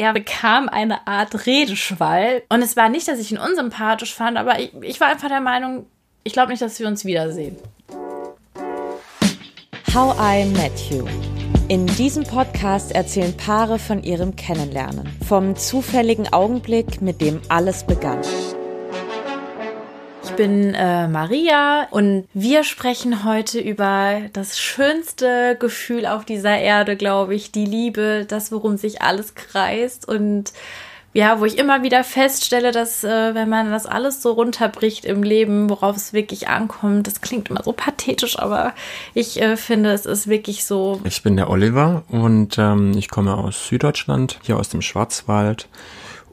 er 0.00 0.14
bekam 0.14 0.70
eine 0.70 1.06
Art 1.06 1.46
Redeschwall. 1.46 2.42
Und 2.48 2.62
es 2.62 2.74
war 2.74 2.88
nicht, 2.88 3.06
dass 3.06 3.18
ich 3.18 3.32
ihn 3.32 3.38
unsympathisch 3.38 4.14
fand, 4.14 4.38
aber 4.38 4.58
ich, 4.58 4.72
ich 4.80 4.98
war 4.98 5.08
einfach 5.08 5.28
der 5.28 5.42
Meinung, 5.42 5.84
ich 6.24 6.32
glaube 6.32 6.52
nicht, 6.52 6.62
dass 6.62 6.80
wir 6.80 6.88
uns 6.88 7.04
wiedersehen. 7.04 7.56
How 9.94 10.16
I 10.18 10.46
Met 10.46 10.72
You. 10.90 11.04
In 11.68 11.86
diesem 11.86 12.24
Podcast 12.24 12.92
erzählen 12.92 13.36
Paare 13.36 13.78
von 13.78 14.02
ihrem 14.02 14.36
Kennenlernen, 14.36 15.06
vom 15.28 15.54
zufälligen 15.54 16.32
Augenblick, 16.32 17.02
mit 17.02 17.20
dem 17.20 17.42
alles 17.48 17.84
begann. 17.84 18.20
Ich 20.30 20.36
bin 20.36 20.74
äh, 20.74 21.08
Maria 21.08 21.88
und 21.90 22.24
wir 22.32 22.62
sprechen 22.62 23.24
heute 23.24 23.58
über 23.58 24.20
das 24.32 24.60
schönste 24.60 25.56
Gefühl 25.58 26.06
auf 26.06 26.24
dieser 26.24 26.56
Erde, 26.56 26.96
glaube 26.96 27.34
ich, 27.34 27.50
die 27.50 27.66
Liebe, 27.66 28.26
das, 28.28 28.52
worum 28.52 28.76
sich 28.76 29.02
alles 29.02 29.34
kreist 29.34 30.08
und 30.08 30.52
ja, 31.12 31.40
wo 31.40 31.46
ich 31.46 31.58
immer 31.58 31.82
wieder 31.82 32.04
feststelle, 32.04 32.70
dass 32.70 33.02
äh, 33.02 33.34
wenn 33.34 33.48
man 33.48 33.72
das 33.72 33.86
alles 33.86 34.22
so 34.22 34.30
runterbricht 34.32 35.04
im 35.04 35.24
Leben, 35.24 35.68
worauf 35.68 35.96
es 35.96 36.12
wirklich 36.12 36.46
ankommt, 36.46 37.08
das 37.08 37.20
klingt 37.20 37.50
immer 37.50 37.64
so 37.64 37.72
pathetisch, 37.72 38.38
aber 38.38 38.72
ich 39.14 39.42
äh, 39.42 39.56
finde, 39.56 39.90
es 39.90 40.06
ist 40.06 40.28
wirklich 40.28 40.64
so. 40.64 41.00
Ich 41.02 41.24
bin 41.24 41.36
der 41.36 41.50
Oliver 41.50 42.04
und 42.08 42.56
ähm, 42.56 42.92
ich 42.96 43.10
komme 43.10 43.36
aus 43.36 43.66
Süddeutschland, 43.66 44.38
hier 44.42 44.58
aus 44.58 44.68
dem 44.68 44.80
Schwarzwald 44.80 45.68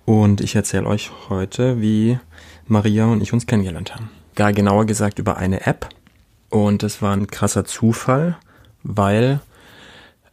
und 0.05 0.39
ich 0.39 0.55
erzähle 0.55 0.85
euch 0.85 1.09
heute, 1.29 1.81
wie 1.81 2.19
Maria 2.67 3.05
und 3.05 3.21
ich 3.21 3.33
uns 3.33 3.45
kennengelernt 3.45 3.93
haben. 3.93 4.09
Gar 4.35 4.53
genauer 4.53 4.85
gesagt 4.85 5.19
über 5.19 5.37
eine 5.37 5.65
App 5.65 5.89
und 6.49 6.83
das 6.83 7.01
war 7.01 7.13
ein 7.13 7.27
krasser 7.27 7.65
Zufall, 7.65 8.37
weil 8.83 9.39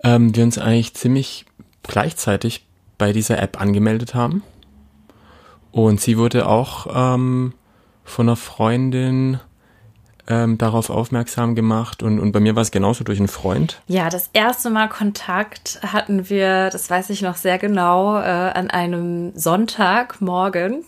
ähm, 0.02 0.34
wir 0.34 0.44
uns 0.44 0.58
eigentlich 0.58 0.94
ziemlich 0.94 1.46
gleichzeitig 1.82 2.66
bei 2.98 3.12
dieser 3.12 3.40
App 3.40 3.60
angemeldet 3.60 4.14
haben. 4.14 4.42
Und 5.72 6.00
sie 6.00 6.18
wurde 6.18 6.48
auch 6.48 6.86
ähm, 6.94 7.54
von 8.04 8.28
einer 8.28 8.36
Freundin 8.36 9.40
ähm, 10.28 10.56
darauf 10.56 10.88
aufmerksam 10.88 11.54
gemacht 11.54 12.02
und, 12.02 12.18
und 12.20 12.32
bei 12.32 12.40
mir 12.40 12.54
war 12.54 12.62
es 12.62 12.70
genauso 12.70 13.04
durch 13.04 13.18
einen 13.18 13.28
Freund. 13.28 13.82
Ja, 13.88 14.08
das 14.08 14.30
erste 14.32 14.70
Mal 14.70 14.88
Kontakt 14.88 15.80
hatten 15.82 16.30
wir, 16.30 16.70
das 16.70 16.88
weiß 16.88 17.10
ich 17.10 17.22
noch 17.22 17.36
sehr 17.36 17.58
genau, 17.58 18.16
äh, 18.18 18.22
an 18.22 18.70
einem 18.70 19.36
Sonntagmorgen. 19.36 20.84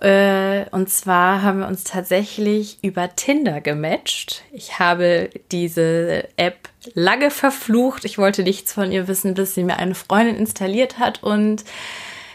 Äh, 0.00 0.64
und 0.70 0.88
zwar 0.88 1.42
haben 1.42 1.60
wir 1.60 1.68
uns 1.68 1.84
tatsächlich 1.84 2.78
über 2.82 3.14
Tinder 3.16 3.60
gematcht. 3.60 4.42
Ich 4.50 4.78
habe 4.78 5.28
diese 5.52 6.26
App 6.36 6.70
lange 6.94 7.30
verflucht. 7.30 8.06
Ich 8.06 8.16
wollte 8.16 8.42
nichts 8.42 8.72
von 8.72 8.90
ihr 8.92 9.08
wissen, 9.08 9.34
bis 9.34 9.54
sie 9.54 9.62
mir 9.62 9.76
eine 9.76 9.94
Freundin 9.94 10.36
installiert 10.36 10.98
hat 10.98 11.22
und 11.22 11.64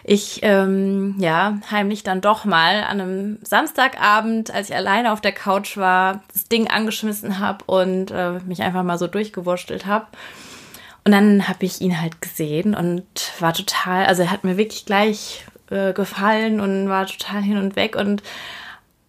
ich 0.07 0.41
ähm, 0.43 1.15
ja 1.17 1.57
heimlich 1.71 2.03
dann 2.03 2.21
doch 2.21 2.45
mal 2.45 2.83
an 2.83 3.01
einem 3.01 3.39
Samstagabend, 3.41 4.53
als 4.53 4.69
ich 4.69 4.75
alleine 4.75 5.11
auf 5.11 5.19
der 5.19 5.31
Couch 5.31 5.77
war, 5.77 6.21
das 6.31 6.47
Ding 6.47 6.67
angeschmissen 6.67 7.39
habe 7.39 7.65
und 7.65 8.11
äh, 8.11 8.33
mich 8.45 8.61
einfach 8.61 8.83
mal 8.83 8.99
so 8.99 9.07
durchgewurschtelt 9.07 9.87
habe. 9.87 10.05
Und 11.03 11.11
dann 11.11 11.47
habe 11.47 11.65
ich 11.65 11.81
ihn 11.81 11.99
halt 11.99 12.21
gesehen 12.21 12.75
und 12.75 13.03
war 13.39 13.55
total, 13.55 14.05
also 14.05 14.21
er 14.21 14.31
hat 14.31 14.43
mir 14.43 14.57
wirklich 14.57 14.85
gleich 14.85 15.43
äh, 15.69 15.93
gefallen 15.93 16.59
und 16.59 16.89
war 16.89 17.05
total 17.05 17.41
hin 17.41 17.57
und 17.57 17.75
weg. 17.75 17.95
Und 17.95 18.23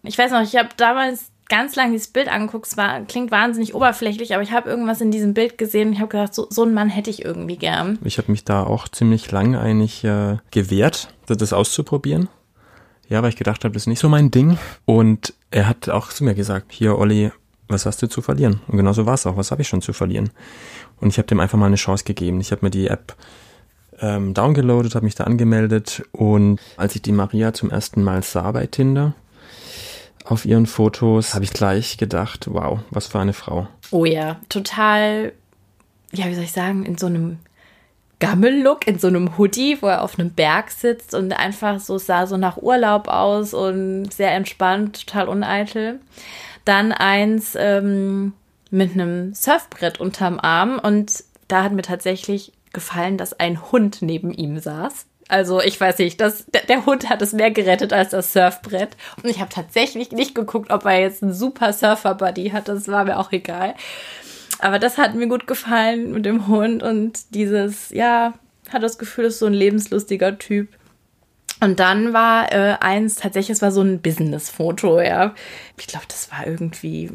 ich 0.03 0.17
weiß 0.17 0.31
noch, 0.31 0.41
ich 0.41 0.55
habe 0.55 0.69
damals 0.77 1.31
ganz 1.49 1.75
lange 1.75 1.93
dieses 1.93 2.07
Bild 2.07 2.27
angeguckt. 2.27 2.67
Es 2.67 2.77
war, 2.77 3.01
klingt 3.01 3.31
wahnsinnig 3.31 3.73
oberflächlich, 3.73 4.33
aber 4.33 4.43
ich 4.43 4.51
habe 4.51 4.69
irgendwas 4.69 5.01
in 5.01 5.11
diesem 5.11 5.33
Bild 5.33 5.57
gesehen 5.57 5.89
und 5.89 5.93
ich 5.93 5.99
habe 5.99 6.09
gedacht, 6.09 6.33
so, 6.33 6.47
so 6.49 6.63
einen 6.63 6.73
Mann 6.73 6.89
hätte 6.89 7.09
ich 7.09 7.23
irgendwie 7.23 7.57
gern. 7.57 7.99
Ich 8.03 8.17
habe 8.17 8.31
mich 8.31 8.43
da 8.43 8.63
auch 8.63 8.87
ziemlich 8.87 9.31
lange 9.31 9.59
eigentlich 9.59 10.03
äh, 10.03 10.37
gewehrt, 10.51 11.09
das 11.27 11.53
auszuprobieren. 11.53 12.29
Ja, 13.09 13.23
weil 13.23 13.29
ich 13.29 13.37
gedacht 13.37 13.63
habe, 13.63 13.73
das 13.73 13.83
ist 13.83 13.87
nicht 13.87 13.99
so 13.99 14.09
mein 14.09 14.31
Ding. 14.31 14.57
Und 14.85 15.33
er 15.49 15.67
hat 15.67 15.87
auch 15.87 16.09
zu 16.09 16.25
mir 16.25 16.35
gesagt, 16.35 16.73
hier 16.73 16.97
Olli, 16.97 17.31
was 17.69 17.85
hast 17.85 18.01
du 18.01 18.07
zu 18.07 18.21
verlieren? 18.21 18.61
Und 18.67 18.77
genau 18.77 18.93
so 18.93 19.05
war 19.05 19.13
es 19.13 19.25
auch, 19.25 19.37
was 19.37 19.51
habe 19.51 19.61
ich 19.61 19.67
schon 19.67 19.81
zu 19.81 19.93
verlieren? 19.93 20.29
Und 20.99 21.09
ich 21.09 21.17
habe 21.17 21.27
dem 21.27 21.39
einfach 21.39 21.57
mal 21.57 21.67
eine 21.67 21.75
Chance 21.75 22.03
gegeben. 22.03 22.41
Ich 22.41 22.51
habe 22.51 22.65
mir 22.65 22.69
die 22.69 22.87
App 22.87 23.15
ähm, 24.01 24.33
downgeloadet, 24.33 24.95
habe 24.95 25.05
mich 25.05 25.15
da 25.15 25.25
angemeldet 25.25 26.03
und 26.11 26.59
als 26.77 26.95
ich 26.95 27.01
die 27.01 27.11
Maria 27.11 27.53
zum 27.53 27.69
ersten 27.69 28.03
Mal 28.03 28.23
sah 28.23 28.51
bei 28.51 28.67
Tinder, 28.67 29.13
auf 30.25 30.45
ihren 30.45 30.65
Fotos, 30.65 31.33
habe 31.33 31.45
ich 31.45 31.53
gleich 31.53 31.97
gedacht, 31.97 32.47
wow, 32.51 32.79
was 32.89 33.07
für 33.07 33.19
eine 33.19 33.33
Frau. 33.33 33.67
Oh 33.91 34.05
ja, 34.05 34.37
total, 34.49 35.31
ja, 36.11 36.27
wie 36.27 36.35
soll 36.35 36.43
ich 36.43 36.51
sagen, 36.51 36.85
in 36.85 36.97
so 36.97 37.05
einem 37.05 37.39
Gammel-Look, 38.19 38.87
in 38.87 38.99
so 38.99 39.07
einem 39.07 39.37
Hoodie, 39.37 39.77
wo 39.81 39.87
er 39.87 40.01
auf 40.01 40.17
einem 40.17 40.31
Berg 40.31 40.71
sitzt 40.71 41.13
und 41.13 41.31
einfach 41.33 41.79
so 41.79 41.97
sah 41.97 42.25
so 42.25 42.35
nach 42.35 42.57
Urlaub 42.57 43.07
aus 43.07 43.53
und 43.53 44.11
sehr 44.11 44.31
entspannt, 44.31 45.05
total 45.05 45.29
uneitel. 45.29 45.99
Dann 46.65 46.91
eins 46.91 47.55
ähm, 47.57 48.33
mit 48.71 48.93
einem 48.93 49.33
Surfbrett 49.33 49.99
unterm 49.99 50.39
Arm 50.39 50.79
und 50.79 51.23
da 51.47 51.63
hat 51.63 51.71
mir 51.71 51.83
tatsächlich 51.83 52.51
gefallen, 52.77 53.17
dass 53.17 53.39
ein 53.39 53.71
Hund 53.71 54.03
neben 54.03 54.31
ihm 54.31 54.59
saß. 54.59 55.07
Also 55.29 55.59
ich 55.61 55.81
weiß 55.81 55.97
nicht, 55.97 56.21
das, 56.21 56.45
der, 56.45 56.61
der 56.61 56.85
Hund 56.85 57.09
hat 57.09 57.23
es 57.23 57.33
mehr 57.33 57.49
gerettet 57.49 57.91
als 57.91 58.11
das 58.11 58.33
Surfbrett. 58.33 58.95
Und 59.17 59.29
ich 59.29 59.39
habe 59.39 59.49
tatsächlich 59.49 60.11
nicht 60.11 60.35
geguckt, 60.35 60.71
ob 60.71 60.85
er 60.85 61.01
jetzt 61.01 61.23
einen 61.23 61.33
super 61.33 61.73
Surfer-Buddy 61.73 62.51
hat. 62.51 62.67
Das 62.67 62.87
war 62.87 63.03
mir 63.03 63.17
auch 63.17 63.31
egal. 63.31 63.73
Aber 64.59 64.77
das 64.77 64.97
hat 64.99 65.15
mir 65.15 65.27
gut 65.27 65.47
gefallen 65.47 66.11
mit 66.11 66.25
dem 66.25 66.47
Hund 66.47 66.83
und 66.83 67.33
dieses, 67.33 67.89
ja, 67.89 68.33
hat 68.69 68.83
das 68.83 68.99
Gefühl, 68.99 69.25
ist 69.25 69.39
so 69.39 69.47
ein 69.47 69.53
lebenslustiger 69.53 70.37
Typ. 70.37 70.69
Und 71.59 71.79
dann 71.79 72.13
war 72.13 72.51
äh, 72.51 72.75
eins, 72.79 73.15
tatsächlich, 73.15 73.57
es 73.57 73.61
war 73.61 73.71
so 73.71 73.81
ein 73.81 74.01
Business-Foto, 74.01 75.01
ja. 75.01 75.33
Ich 75.77 75.87
glaube, 75.87 76.05
das 76.07 76.31
war 76.31 76.45
irgendwie, 76.45 77.11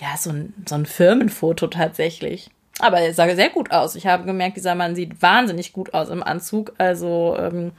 ja, 0.00 0.16
so 0.18 0.30
ein, 0.30 0.54
so 0.68 0.74
ein 0.74 0.86
Firmenfoto 0.86 1.68
tatsächlich. 1.68 2.50
Aber 2.78 3.00
er 3.00 3.12
sah 3.12 3.34
sehr 3.34 3.50
gut 3.50 3.70
aus. 3.70 3.94
Ich 3.94 4.06
habe 4.06 4.24
gemerkt, 4.24 4.56
dieser 4.56 4.74
Mann 4.74 4.94
sieht 4.94 5.20
wahnsinnig 5.20 5.72
gut 5.72 5.94
aus 5.94 6.08
im 6.08 6.22
Anzug. 6.22 6.72
Also, 6.78 7.36
ähm, 7.38 7.72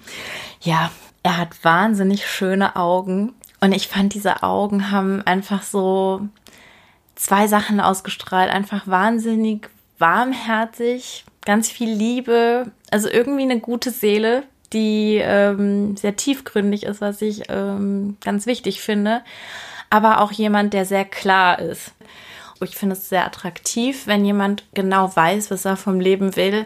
ja, 0.62 0.92
er 1.24 1.38
hat 1.38 1.64
wahnsinnig 1.64 2.26
schöne 2.28 2.76
Augen. 2.76 3.34
Und 3.62 3.74
ich 3.74 3.88
fand, 3.88 4.14
diese 4.14 4.44
Augen 4.44 4.92
haben 4.92 5.22
einfach 5.26 5.64
so 5.64 6.22
zwei 7.16 7.48
Sachen 7.48 7.80
ausgestrahlt. 7.80 8.52
Einfach 8.52 8.88
wahnsinnig 8.88 9.70
warmherzig, 9.98 11.26
ganz 11.46 11.70
viel 11.70 11.92
Liebe. 11.92 12.72
Also 12.92 13.10
irgendwie 13.10 13.44
eine 13.44 13.60
gute 13.60 13.92
Seele, 13.92 14.44
die 14.74 15.20
ähm, 15.22 15.98
sehr 15.98 16.16
tiefgründig 16.16 16.84
ist, 16.84 17.02
was 17.02 17.22
ich 17.22 17.44
ähm, 17.50 18.18
ganz 18.24 18.46
wichtig 18.46 18.82
finde. 18.82 19.22
Aber 19.90 20.22
auch 20.22 20.32
jemand, 20.32 20.74
der 20.74 20.86
sehr 20.86 21.06
klar 21.06 21.60
ist. 21.60 21.94
Ich 22.62 22.76
finde 22.76 22.94
es 22.94 23.10
sehr 23.10 23.26
attraktiv, 23.26 24.08
wenn 24.08 24.26
jemand 24.26 24.64
genau 24.74 25.16
weiß, 25.16 25.52
was 25.52 25.66
er 25.66 25.78
vom 25.78 26.00
Leben 26.00 26.36
will 26.36 26.66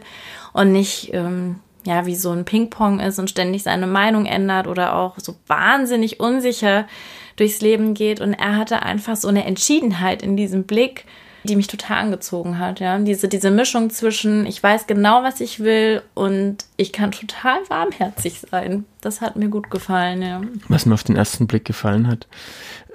und 0.54 0.72
nicht 0.72 1.14
ähm, 1.14 1.60
ja 1.86 2.06
wie 2.06 2.16
so 2.16 2.32
ein 2.32 2.46
Ping-Pong 2.46 3.00
ist 3.00 3.20
und 3.20 3.30
ständig 3.30 3.64
seine 3.64 3.88
Meinung 3.88 4.26
ändert 4.26 4.68
oder 4.68 4.96
auch 4.96 5.18
so 5.18 5.36
wahnsinnig 5.48 6.20
unsicher 6.20 6.88
durchs 7.36 7.62
Leben 7.62 7.94
geht. 7.94 8.22
Und 8.22 8.34
er 8.34 8.58
hatte 8.58 8.84
einfach 8.84 9.16
so 9.16 9.28
eine 9.28 9.46
Entschiedenheit 9.46 10.22
in 10.22 10.38
diesem 10.38 10.64
Blick, 10.64 11.06
die 11.44 11.56
mich 11.56 11.68
total 11.68 11.98
angezogen 11.98 12.58
hat. 12.58 12.80
Ja, 12.80 12.98
diese 12.98 13.28
diese 13.28 13.52
Mischung 13.52 13.90
zwischen 13.90 14.46
ich 14.46 14.64
weiß 14.64 14.88
genau, 14.88 15.24
was 15.24 15.42
ich 15.42 15.60
will 15.60 16.02
und 16.14 16.66
ich 16.78 16.94
kann 16.94 17.12
total 17.12 17.58
warmherzig 17.70 18.40
sein. 18.40 18.86
Das 19.02 19.20
hat 19.20 19.36
mir 19.36 19.50
gut 19.50 19.70
gefallen. 19.70 20.22
Ja. 20.22 20.42
Was 20.70 20.86
mir 20.86 20.94
auf 20.94 21.04
den 21.04 21.18
ersten 21.18 21.48
Blick 21.48 21.66
gefallen 21.66 22.08
hat, 22.08 22.28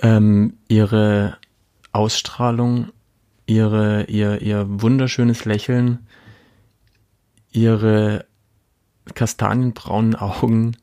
ähm, 0.00 0.54
ihre 0.68 1.36
Ausstrahlung, 1.98 2.92
ihre, 3.46 4.04
ihr, 4.04 4.40
ihr 4.40 4.66
wunderschönes 4.68 5.44
Lächeln, 5.44 6.06
ihre 7.50 8.24
kastanienbraunen 9.14 10.14
Augen. 10.14 10.76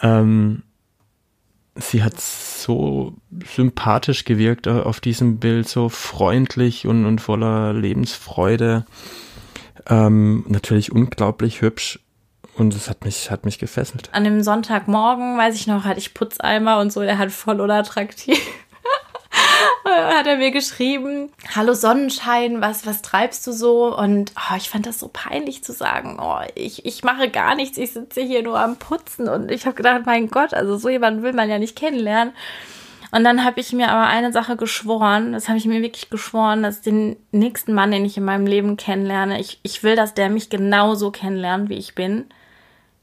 Ähm, 0.00 0.62
sie 1.74 2.02
hat 2.02 2.18
so 2.18 3.12
sympathisch 3.54 4.24
gewirkt 4.24 4.68
auf 4.68 5.00
diesem 5.00 5.38
Bild, 5.38 5.68
so 5.68 5.90
freundlich 5.90 6.86
und, 6.86 7.04
und 7.04 7.20
voller 7.20 7.74
Lebensfreude. 7.74 8.86
Ähm, 9.86 10.46
natürlich 10.48 10.92
unglaublich 10.92 11.60
hübsch. 11.60 12.00
Und 12.56 12.74
es 12.74 12.88
hat 12.88 13.04
mich, 13.04 13.30
hat 13.30 13.44
mich 13.44 13.58
gefesselt. 13.58 14.08
An 14.12 14.24
dem 14.24 14.42
Sonntagmorgen, 14.42 15.36
weiß 15.36 15.54
ich 15.56 15.66
noch, 15.66 15.84
hatte 15.84 16.00
ich 16.00 16.14
Putzeimer 16.14 16.80
und 16.80 16.90
so, 16.90 17.02
der 17.02 17.18
hat 17.18 17.30
voll 17.30 17.60
unattraktiv 17.60 18.38
hat 20.18 20.26
er 20.26 20.36
mir 20.36 20.50
geschrieben, 20.50 21.30
hallo 21.54 21.74
Sonnenschein, 21.74 22.60
was, 22.60 22.86
was 22.86 23.02
treibst 23.02 23.46
du 23.46 23.52
so? 23.52 23.96
Und 23.96 24.32
oh, 24.36 24.56
ich 24.56 24.70
fand 24.70 24.86
das 24.86 24.98
so 24.98 25.08
peinlich 25.12 25.64
zu 25.64 25.72
sagen, 25.72 26.18
oh, 26.20 26.40
ich, 26.54 26.84
ich 26.86 27.04
mache 27.04 27.30
gar 27.30 27.54
nichts, 27.54 27.78
ich 27.78 27.92
sitze 27.92 28.20
hier 28.20 28.42
nur 28.42 28.58
am 28.58 28.76
Putzen. 28.76 29.28
Und 29.28 29.50
ich 29.50 29.66
habe 29.66 29.76
gedacht, 29.76 30.02
mein 30.06 30.28
Gott, 30.28 30.54
also 30.54 30.76
so 30.76 30.88
jemanden 30.88 31.22
will 31.22 31.32
man 31.32 31.50
ja 31.50 31.58
nicht 31.58 31.76
kennenlernen. 31.76 32.32
Und 33.10 33.24
dann 33.24 33.44
habe 33.44 33.60
ich 33.60 33.72
mir 33.72 33.88
aber 33.90 34.06
eine 34.06 34.32
Sache 34.32 34.56
geschworen, 34.56 35.32
das 35.32 35.48
habe 35.48 35.56
ich 35.56 35.64
mir 35.64 35.80
wirklich 35.80 36.10
geschworen, 36.10 36.62
dass 36.62 36.82
den 36.82 37.16
nächsten 37.32 37.72
Mann, 37.72 37.90
den 37.90 38.04
ich 38.04 38.18
in 38.18 38.24
meinem 38.24 38.46
Leben 38.46 38.76
kennenlerne, 38.76 39.40
ich, 39.40 39.60
ich 39.62 39.82
will, 39.82 39.96
dass 39.96 40.12
der 40.12 40.28
mich 40.28 40.50
genauso 40.50 41.10
kennenlernt, 41.10 41.70
wie 41.70 41.78
ich 41.78 41.94
bin. 41.94 42.26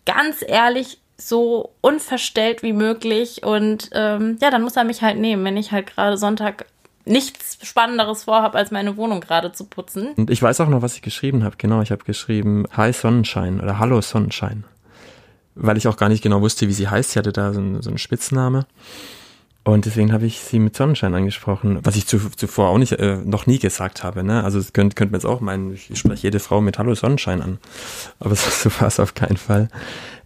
ganz 0.06 0.44
ehrlich 0.48 1.00
so 1.18 1.72
unverstellt 1.82 2.64
wie 2.64 2.74
möglich. 2.74 3.44
Und 3.44 3.90
ähm, 3.94 4.38
ja, 4.42 4.52
dann 4.52 4.62
muss 4.64 4.76
er 4.76 4.84
mich 4.84 5.02
halt 5.02 5.18
nehmen, 5.18 5.44
wenn 5.46 5.58
ich 5.58 5.72
halt 5.72 5.88
gerade 5.88 6.18
Sonntag 6.18 6.66
nichts 7.06 7.58
Spannenderes 7.62 8.24
vorhabe, 8.24 8.58
als 8.58 8.72
meine 8.72 8.98
Wohnung 8.98 9.22
gerade 9.22 9.52
zu 9.52 9.66
putzen. 9.66 10.10
Und 10.16 10.30
ich 10.30 10.42
weiß 10.42 10.62
auch 10.62 10.70
noch, 10.70 10.82
was 10.82 10.96
ich 10.96 11.02
geschrieben 11.02 11.44
habe. 11.44 11.56
Genau, 11.58 11.82
ich 11.82 11.92
habe 11.92 12.04
geschrieben 12.04 12.66
Hi 12.72 12.92
Sonnenschein 12.92 13.60
oder 13.60 13.80
Hallo 13.80 14.02
Sonnenschein. 14.02 14.66
Weil 15.56 15.78
ich 15.78 15.88
auch 15.88 15.98
gar 15.98 16.10
nicht 16.10 16.24
genau 16.24 16.42
wusste, 16.42 16.68
wie 16.68 16.74
sie 16.74 16.90
heißt. 16.90 17.12
Sie 17.12 17.20
hatte 17.20 17.32
da 17.32 17.54
so 17.54 17.60
einen, 17.60 17.82
so 17.82 17.90
einen 17.90 17.98
Spitzname. 17.98 18.66
Und 19.64 19.86
deswegen 19.86 20.14
habe 20.14 20.28
ich 20.28 20.40
sie 20.42 20.60
mit 20.60 20.76
Sonnenschein 20.76 21.16
angesprochen, 21.16 21.80
was 21.82 21.96
ich 21.96 22.06
zu, 22.06 22.20
zuvor 22.36 22.70
auch 22.70 22.78
nicht, 22.78 22.92
äh, 22.94 23.18
noch 23.18 23.48
nie 23.48 23.58
gesagt 23.58 24.04
habe. 24.04 24.24
Ne? 24.24 24.44
Also 24.44 24.60
das 24.60 24.74
könnt, 24.74 24.96
könnt 24.96 25.12
man 25.12 25.20
jetzt 25.20 25.26
auch 25.26 25.42
meinen, 25.42 25.74
ich 25.74 25.90
spreche 25.98 26.24
jede 26.24 26.40
Frau 26.40 26.62
mit 26.62 26.78
Hallo 26.78 26.94
Sonnenschein 26.94 27.42
an. 27.42 27.58
Aber 28.20 28.36
so 28.36 28.70
war 28.80 28.88
es 28.88 29.00
auf 29.00 29.16
keinen 29.16 29.38
Fall. 29.38 29.70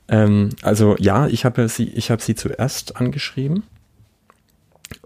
Ähm, 0.09 0.49
also 0.61 0.97
ja, 0.99 1.27
ich 1.27 1.45
habe 1.45 1.69
sie, 1.69 1.87
ich 1.89 2.11
habe 2.11 2.21
sie 2.21 2.35
zuerst 2.35 2.97
angeschrieben. 2.97 3.63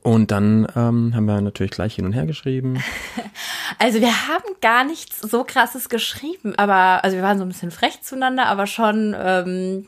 Und 0.01 0.31
dann 0.31 0.67
ähm, 0.75 1.13
haben 1.15 1.25
wir 1.25 1.39
natürlich 1.41 1.71
gleich 1.71 1.95
hin 1.95 2.05
und 2.05 2.13
her 2.13 2.25
geschrieben. 2.25 2.83
Also 3.79 4.01
wir 4.01 4.27
haben 4.27 4.43
gar 4.61 4.83
nichts 4.83 5.19
so 5.19 5.43
krasses 5.43 5.89
geschrieben, 5.89 6.53
aber 6.57 7.03
also 7.03 7.17
wir 7.17 7.23
waren 7.23 7.39
so 7.39 7.43
ein 7.43 7.47
bisschen 7.47 7.71
frech 7.71 8.01
zueinander, 8.01 8.45
aber 8.45 8.67
schon 8.67 9.15
ähm, 9.17 9.87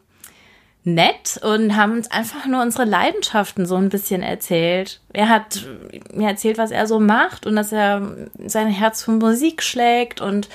nett 0.83 1.39
und 1.43 1.75
haben 1.75 1.93
uns 1.93 2.09
einfach 2.09 2.45
nur 2.45 2.61
unsere 2.61 2.85
Leidenschaften 2.85 3.65
so 3.65 3.75
ein 3.75 3.89
bisschen 3.89 4.21
erzählt. 4.21 5.01
Er 5.13 5.29
hat 5.29 5.67
mir 6.13 6.29
erzählt, 6.29 6.57
was 6.57 6.71
er 6.71 6.87
so 6.87 6.99
macht 6.99 7.45
und 7.45 7.55
dass 7.55 7.71
er 7.71 8.27
sein 8.45 8.67
Herz 8.67 9.03
für 9.03 9.11
Musik 9.11 9.61
schlägt 9.61 10.19
und 10.19 10.47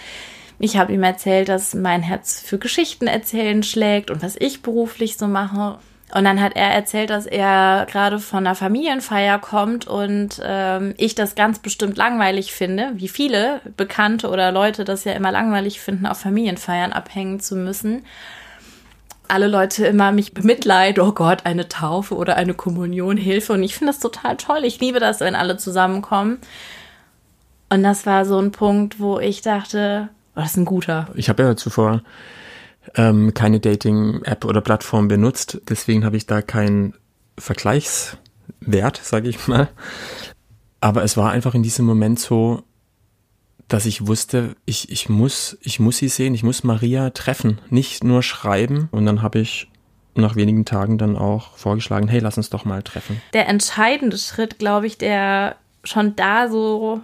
ich 0.59 0.77
habe 0.77 0.93
ihm 0.93 1.03
erzählt, 1.03 1.49
dass 1.49 1.75
mein 1.75 2.03
Herz 2.03 2.41
für 2.41 2.59
Geschichten 2.59 3.07
erzählen 3.07 3.63
schlägt 3.63 4.11
und 4.11 4.23
was 4.23 4.37
ich 4.39 4.63
beruflich 4.63 5.17
so 5.17 5.27
mache. 5.27 5.79
Und 6.13 6.25
dann 6.25 6.41
hat 6.41 6.57
er 6.57 6.71
erzählt, 6.71 7.11
dass 7.11 7.27
er 7.27 7.87
gerade 7.89 8.19
von 8.19 8.47
einer 8.47 8.57
Familienfeier 8.57 9.39
kommt 9.39 9.87
und 9.87 10.41
ähm, 10.43 10.95
ich 10.97 11.15
das 11.15 11.37
ganz 11.37 11.61
bestimmt 11.61 11.97
langweilig 11.97 12.53
finde, 12.53 12.91
wie 12.95 13.09
viele 13.09 13.61
Bekannte 13.77 14.29
oder 14.29 14.51
Leute 14.51 14.85
das 14.85 15.05
ja 15.05 15.13
immer 15.13 15.31
langweilig 15.31 15.81
finden, 15.81 16.07
auf 16.07 16.19
Familienfeiern 16.19 16.93
abhängen 16.93 17.39
zu 17.39 17.55
müssen 17.55 18.03
alle 19.31 19.47
Leute 19.47 19.87
immer 19.87 20.13
mich 20.13 20.35
bemitleiden, 20.35 21.03
oh 21.03 21.13
Gott, 21.13 21.47
eine 21.47 21.69
Taufe 21.69 22.17
oder 22.17 22.37
eine 22.37 22.55
Kommunion, 22.55 23.17
Hilfe. 23.17 23.53
Und 23.53 23.63
ich 23.63 23.77
finde 23.77 23.93
das 23.93 24.01
total 24.01 24.37
toll. 24.37 24.65
Ich 24.65 24.81
liebe 24.81 24.99
das, 24.99 25.21
wenn 25.21 25.35
alle 25.35 25.57
zusammenkommen. 25.57 26.39
Und 27.69 27.83
das 27.85 28.07
war 28.07 28.25
so 28.25 28.39
ein 28.39 28.51
Punkt, 28.51 28.99
wo 28.99 29.21
ich 29.21 29.43
dachte, 29.43 30.09
oh, 30.35 30.41
das 30.41 30.51
ist 30.51 30.57
ein 30.57 30.65
guter. 30.65 31.09
Ich 31.15 31.29
habe 31.29 31.45
ja 31.45 31.57
zuvor 31.57 32.03
ähm, 32.95 33.35
keine 33.35 33.61
Dating-App 33.61 34.45
oder 34.45 34.61
Plattform 34.61 35.09
benutzt. 35.09 35.61
Deswegen 35.69 36.05
habe 36.05 36.17
ich 36.17 36.27
da 36.27 36.43
keinen 36.43 36.95
Vergleichswert, 37.39 39.01
sage 39.03 39.29
ich 39.29 39.47
mal. 39.49 39.69
Aber 40.81 41.05
es 41.05 41.17
war 41.17 41.31
einfach 41.31 41.55
in 41.55 41.63
diesem 41.63 41.87
Moment 41.87 42.19
so, 42.19 42.63
dass 43.69 43.87
ich 43.87 44.07
wusste, 44.07 44.57
ich, 44.65 44.91
ich, 44.91 45.09
muss, 45.09 45.57
ich 45.63 45.79
muss 45.79 45.99
sie 45.99 46.09
sehen, 46.09 46.35
ich 46.35 46.43
muss 46.43 46.65
Maria 46.65 47.11
treffen, 47.11 47.61
nicht 47.69 48.03
nur 48.03 48.23
schreiben. 48.23 48.89
Und 48.91 49.07
dann 49.07 49.23
habe 49.23 49.39
ich 49.39 49.69
nach 50.15 50.35
wenigen 50.35 50.65
Tagen 50.65 50.99
dann 50.99 51.17
auch 51.17 51.57
vorgeschlagen, 51.57 52.09
hey, 52.09 52.19
lass 52.19 52.37
uns 52.37 52.51
doch 52.51 52.65
mal 52.65 52.83
treffen. 52.83 53.23
Der 53.33 53.49
entscheidende 53.49 54.19
Schritt, 54.19 54.59
glaube 54.59 54.87
ich, 54.87 54.99
der 54.99 55.57
schon 55.85 56.17
da 56.17 56.49
so 56.49 57.01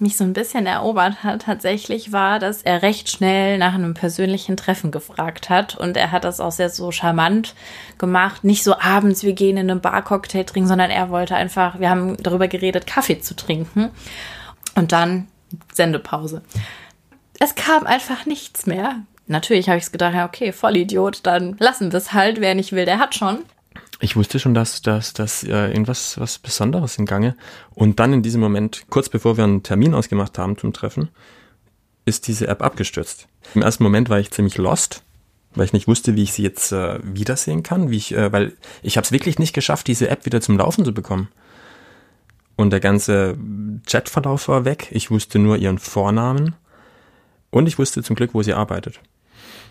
mich 0.00 0.16
so 0.16 0.24
ein 0.24 0.32
bisschen 0.32 0.66
erobert 0.66 1.22
hat, 1.22 1.42
tatsächlich 1.42 2.12
war, 2.12 2.38
dass 2.38 2.62
er 2.62 2.82
recht 2.82 3.10
schnell 3.10 3.58
nach 3.58 3.74
einem 3.74 3.94
persönlichen 3.94 4.56
Treffen 4.56 4.90
gefragt 4.90 5.50
hat. 5.50 5.76
Und 5.76 5.96
er 5.96 6.10
hat 6.10 6.24
das 6.24 6.40
auch 6.40 6.52
sehr 6.52 6.70
so 6.70 6.90
charmant 6.90 7.54
gemacht. 7.98 8.44
Nicht 8.44 8.64
so 8.64 8.78
abends, 8.78 9.22
wir 9.22 9.34
gehen 9.34 9.56
in 9.56 9.70
einen 9.70 9.80
Bar-Cocktail 9.80 10.44
trinken, 10.44 10.68
sondern 10.68 10.90
er 10.90 11.10
wollte 11.10 11.36
einfach, 11.36 11.78
wir 11.78 11.90
haben 11.90 12.16
darüber 12.22 12.48
geredet, 12.48 12.86
Kaffee 12.86 13.20
zu 13.20 13.34
trinken. 13.36 13.90
Und 14.74 14.92
dann 14.92 15.28
Sendepause. 15.72 16.42
Es 17.38 17.54
kam 17.54 17.86
einfach 17.86 18.26
nichts 18.26 18.66
mehr. 18.66 18.96
Natürlich 19.26 19.68
habe 19.68 19.78
ich 19.78 19.92
gedacht, 19.92 20.14
ja, 20.14 20.26
okay, 20.26 20.52
Vollidiot, 20.52 21.20
dann 21.24 21.56
lassen 21.58 21.92
wir 21.92 21.98
es 21.98 22.12
halt. 22.12 22.40
Wer 22.40 22.54
nicht 22.54 22.72
will, 22.72 22.84
der 22.84 22.98
hat 22.98 23.14
schon. 23.14 23.38
Ich 24.02 24.16
wusste 24.16 24.38
schon, 24.38 24.54
dass, 24.54 24.80
dass, 24.80 25.12
dass 25.12 25.44
äh, 25.44 25.68
irgendwas 25.68 26.18
was 26.18 26.38
Besonderes 26.38 26.96
im 26.96 27.04
Gange. 27.04 27.36
Und 27.74 28.00
dann 28.00 28.14
in 28.14 28.22
diesem 28.22 28.40
Moment, 28.40 28.86
kurz 28.88 29.10
bevor 29.10 29.36
wir 29.36 29.44
einen 29.44 29.62
Termin 29.62 29.94
ausgemacht 29.94 30.38
haben 30.38 30.56
zum 30.56 30.72
Treffen, 30.72 31.10
ist 32.06 32.26
diese 32.26 32.48
App 32.48 32.62
abgestürzt. 32.62 33.28
Im 33.54 33.60
ersten 33.60 33.84
Moment 33.84 34.08
war 34.08 34.18
ich 34.18 34.30
ziemlich 34.30 34.56
lost, 34.56 35.02
weil 35.54 35.66
ich 35.66 35.74
nicht 35.74 35.86
wusste, 35.86 36.16
wie 36.16 36.22
ich 36.22 36.32
sie 36.32 36.42
jetzt 36.42 36.72
äh, 36.72 36.98
wiedersehen 37.02 37.62
kann, 37.62 37.90
wie 37.90 37.98
ich, 37.98 38.12
äh, 38.12 38.32
weil 38.32 38.54
ich 38.82 38.96
habe 38.96 39.04
es 39.04 39.12
wirklich 39.12 39.38
nicht 39.38 39.52
geschafft, 39.52 39.86
diese 39.86 40.08
App 40.08 40.24
wieder 40.24 40.40
zum 40.40 40.56
Laufen 40.56 40.84
zu 40.86 40.94
bekommen. 40.94 41.28
Und 42.56 42.70
der 42.70 42.80
ganze 42.80 43.36
Chatverlauf 43.86 44.48
war 44.48 44.64
weg. 44.64 44.88
Ich 44.92 45.10
wusste 45.10 45.38
nur 45.38 45.58
ihren 45.58 45.78
Vornamen. 45.78 46.56
Und 47.50 47.66
ich 47.66 47.78
wusste 47.78 48.02
zum 48.02 48.16
Glück, 48.16 48.32
wo 48.32 48.42
sie 48.42 48.54
arbeitet. 48.54 49.00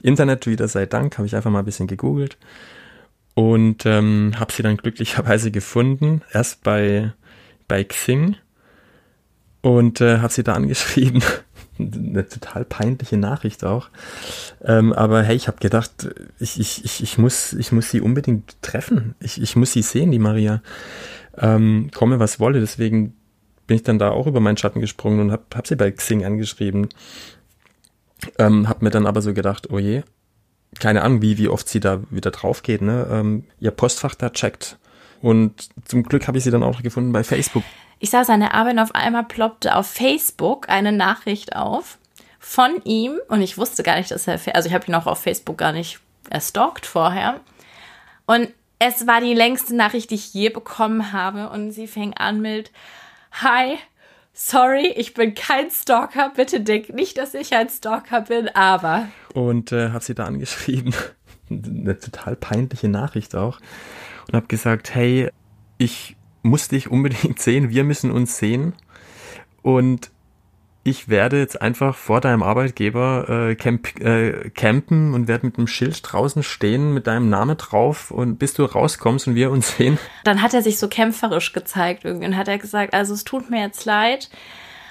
Internet 0.01 0.45
wieder 0.45 0.67
sei 0.67 0.85
Dank, 0.85 1.17
habe 1.17 1.25
ich 1.25 1.35
einfach 1.35 1.51
mal 1.51 1.59
ein 1.59 1.65
bisschen 1.65 1.87
gegoogelt 1.87 2.37
und 3.39 3.85
ähm, 3.85 4.33
habe 4.37 4.51
sie 4.51 4.63
dann 4.63 4.75
glücklicherweise 4.75 5.49
gefunden. 5.49 6.23
Erst 6.33 6.61
bei, 6.61 7.13
bei 7.69 7.85
Xing 7.85 8.35
und 9.61 10.01
äh, 10.01 10.17
habe 10.17 10.33
sie 10.33 10.43
da 10.43 10.55
angeschrieben. 10.55 11.23
Eine 11.79 12.27
total 12.27 12.65
peinliche 12.65 13.15
Nachricht 13.15 13.63
auch. 13.63 13.91
Ähm, 14.61 14.91
aber 14.91 15.23
hey, 15.23 15.37
ich 15.37 15.47
habe 15.47 15.59
gedacht, 15.59 16.09
ich, 16.37 16.59
ich, 16.59 16.83
ich, 16.83 17.01
ich, 17.01 17.17
muss, 17.17 17.53
ich 17.53 17.71
muss 17.71 17.89
sie 17.89 18.01
unbedingt 18.01 18.61
treffen. 18.61 19.15
Ich, 19.21 19.41
ich 19.41 19.55
muss 19.55 19.71
sie 19.71 19.83
sehen, 19.83 20.11
die 20.11 20.19
Maria 20.19 20.61
ähm, 21.37 21.91
komme 21.95 22.19
was 22.19 22.41
wolle. 22.41 22.59
Deswegen 22.59 23.13
bin 23.67 23.77
ich 23.77 23.83
dann 23.83 23.99
da 23.99 24.09
auch 24.09 24.27
über 24.27 24.41
meinen 24.41 24.57
Schatten 24.57 24.81
gesprungen 24.81 25.21
und 25.21 25.31
habe 25.31 25.43
hab 25.55 25.65
sie 25.65 25.77
bei 25.77 25.89
Xing 25.91 26.25
angeschrieben. 26.25 26.89
Ähm, 28.37 28.67
hab 28.67 28.81
mir 28.81 28.89
dann 28.89 29.07
aber 29.07 29.21
so 29.21 29.33
gedacht, 29.33 29.69
oh 29.71 29.79
je, 29.79 30.03
keine 30.79 31.01
Ahnung, 31.03 31.21
wie, 31.21 31.37
wie 31.37 31.47
oft 31.47 31.67
sie 31.67 31.79
da 31.79 32.01
wieder 32.09 32.31
drauf 32.31 32.63
geht, 32.63 32.81
ne? 32.81 33.07
Ähm, 33.11 33.45
ihr 33.59 33.71
Postfach 33.71 34.15
da 34.15 34.29
checkt. 34.29 34.77
Und 35.21 35.69
zum 35.85 36.03
Glück 36.03 36.27
habe 36.27 36.37
ich 36.37 36.43
sie 36.43 36.51
dann 36.51 36.63
auch 36.63 36.81
gefunden 36.81 37.11
bei 37.11 37.23
Facebook. 37.23 37.63
Ich 37.99 38.13
an 38.13 38.39
der 38.39 38.53
Arbeit 38.53 38.73
und 38.73 38.79
auf 38.79 38.95
einmal 38.95 39.25
ploppte 39.25 39.75
auf 39.75 39.87
Facebook 39.87 40.69
eine 40.69 40.93
Nachricht 40.93 41.55
auf 41.55 41.97
von 42.39 42.81
ihm 42.85 43.19
und 43.27 43.41
ich 43.41 43.57
wusste 43.57 43.83
gar 43.83 43.97
nicht, 43.97 44.11
dass 44.11 44.27
er, 44.27 44.39
also 44.53 44.69
ich 44.69 44.73
habe 44.73 44.85
ihn 44.87 44.95
auch 44.95 45.05
auf 45.05 45.21
Facebook 45.21 45.57
gar 45.57 45.73
nicht 45.73 45.99
erstalkt 46.29 46.85
vorher. 46.85 47.41
Und 48.25 48.49
es 48.79 49.05
war 49.05 49.19
die 49.19 49.33
längste 49.33 49.75
Nachricht, 49.75 50.09
die 50.11 50.15
ich 50.15 50.33
je 50.33 50.49
bekommen 50.49 51.11
habe. 51.11 51.49
Und 51.49 51.71
sie 51.71 51.87
fing 51.87 52.13
an 52.13 52.41
mit 52.41 52.71
Hi, 53.33 53.77
sorry, 54.39 54.87
ich 54.95 55.13
bin 55.13 55.35
kein 55.35 55.69
Stalker. 55.69 56.31
Bitte 56.35 56.61
denk 56.61 56.89
nicht, 56.89 57.17
dass 57.17 57.33
ich 57.33 57.53
ein 57.53 57.69
Stalker 57.69 58.21
bin, 58.21 58.47
aber. 58.49 59.09
Und 59.33 59.71
äh, 59.71 59.89
habe 59.89 60.03
sie 60.03 60.15
da 60.15 60.25
angeschrieben. 60.25 60.93
Eine 61.49 61.97
total 61.97 62.35
peinliche 62.35 62.87
Nachricht 62.87 63.35
auch. 63.35 63.59
Und 64.27 64.35
habe 64.35 64.47
gesagt, 64.47 64.93
hey, 64.93 65.29
ich 65.77 66.15
muss 66.41 66.67
dich 66.67 66.89
unbedingt 66.89 67.39
sehen, 67.39 67.69
wir 67.69 67.83
müssen 67.83 68.11
uns 68.11 68.37
sehen. 68.37 68.73
Und 69.61 70.11
ich 70.83 71.09
werde 71.09 71.37
jetzt 71.37 71.61
einfach 71.61 71.95
vor 71.95 72.21
deinem 72.21 72.41
Arbeitgeber 72.41 73.49
äh, 73.49 73.55
camp, 73.55 73.99
äh, 73.99 74.49
campen 74.49 75.13
und 75.13 75.27
werde 75.27 75.45
mit 75.45 75.57
einem 75.57 75.67
Schild 75.67 75.99
draußen 76.03 76.41
stehen 76.41 76.93
mit 76.93 77.07
deinem 77.07 77.29
Namen 77.29 77.57
drauf 77.57 78.11
und 78.11 78.37
bis 78.37 78.53
du 78.53 78.63
rauskommst 78.63 79.27
und 79.27 79.35
wir 79.35 79.51
uns 79.51 79.75
sehen. 79.77 79.97
Dann 80.23 80.41
hat 80.41 80.53
er 80.53 80.61
sich 80.61 80.79
so 80.79 80.87
kämpferisch 80.87 81.53
gezeigt 81.53 82.05
irgendwie 82.05 82.27
und 82.27 82.37
hat 82.37 82.47
er 82.47 82.57
gesagt, 82.57 82.93
also 82.93 83.13
es 83.13 83.23
tut 83.23 83.49
mir 83.49 83.61
jetzt 83.61 83.85
leid, 83.85 84.29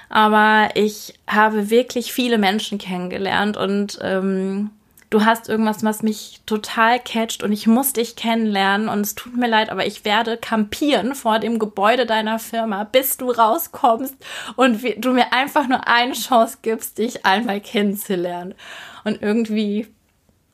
aber 0.09 0.69
ich 0.75 1.19
habe 1.27 1.69
wirklich 1.69 2.13
viele 2.13 2.37
Menschen 2.37 2.77
kennengelernt 2.77 3.57
und 3.57 3.99
ähm, 4.01 4.69
du 5.09 5.25
hast 5.25 5.49
irgendwas, 5.49 5.83
was 5.83 6.03
mich 6.03 6.41
total 6.45 6.99
catcht 6.99 7.43
und 7.43 7.51
ich 7.51 7.67
muss 7.67 7.93
dich 7.93 8.15
kennenlernen 8.15 8.89
und 8.89 9.01
es 9.01 9.15
tut 9.15 9.35
mir 9.35 9.47
leid, 9.47 9.69
aber 9.69 9.85
ich 9.85 10.05
werde 10.05 10.37
kampieren 10.37 11.15
vor 11.15 11.39
dem 11.39 11.57
Gebäude 11.57 12.05
deiner 12.05 12.39
Firma, 12.39 12.83
bis 12.83 13.17
du 13.17 13.31
rauskommst 13.31 14.15
und 14.55 14.81
du 14.97 15.11
mir 15.11 15.33
einfach 15.33 15.67
nur 15.67 15.87
eine 15.87 16.13
Chance 16.13 16.59
gibst, 16.61 16.97
dich 16.97 17.25
einmal 17.25 17.59
kennenzulernen. 17.59 18.53
Und 19.03 19.21
irgendwie, 19.21 19.87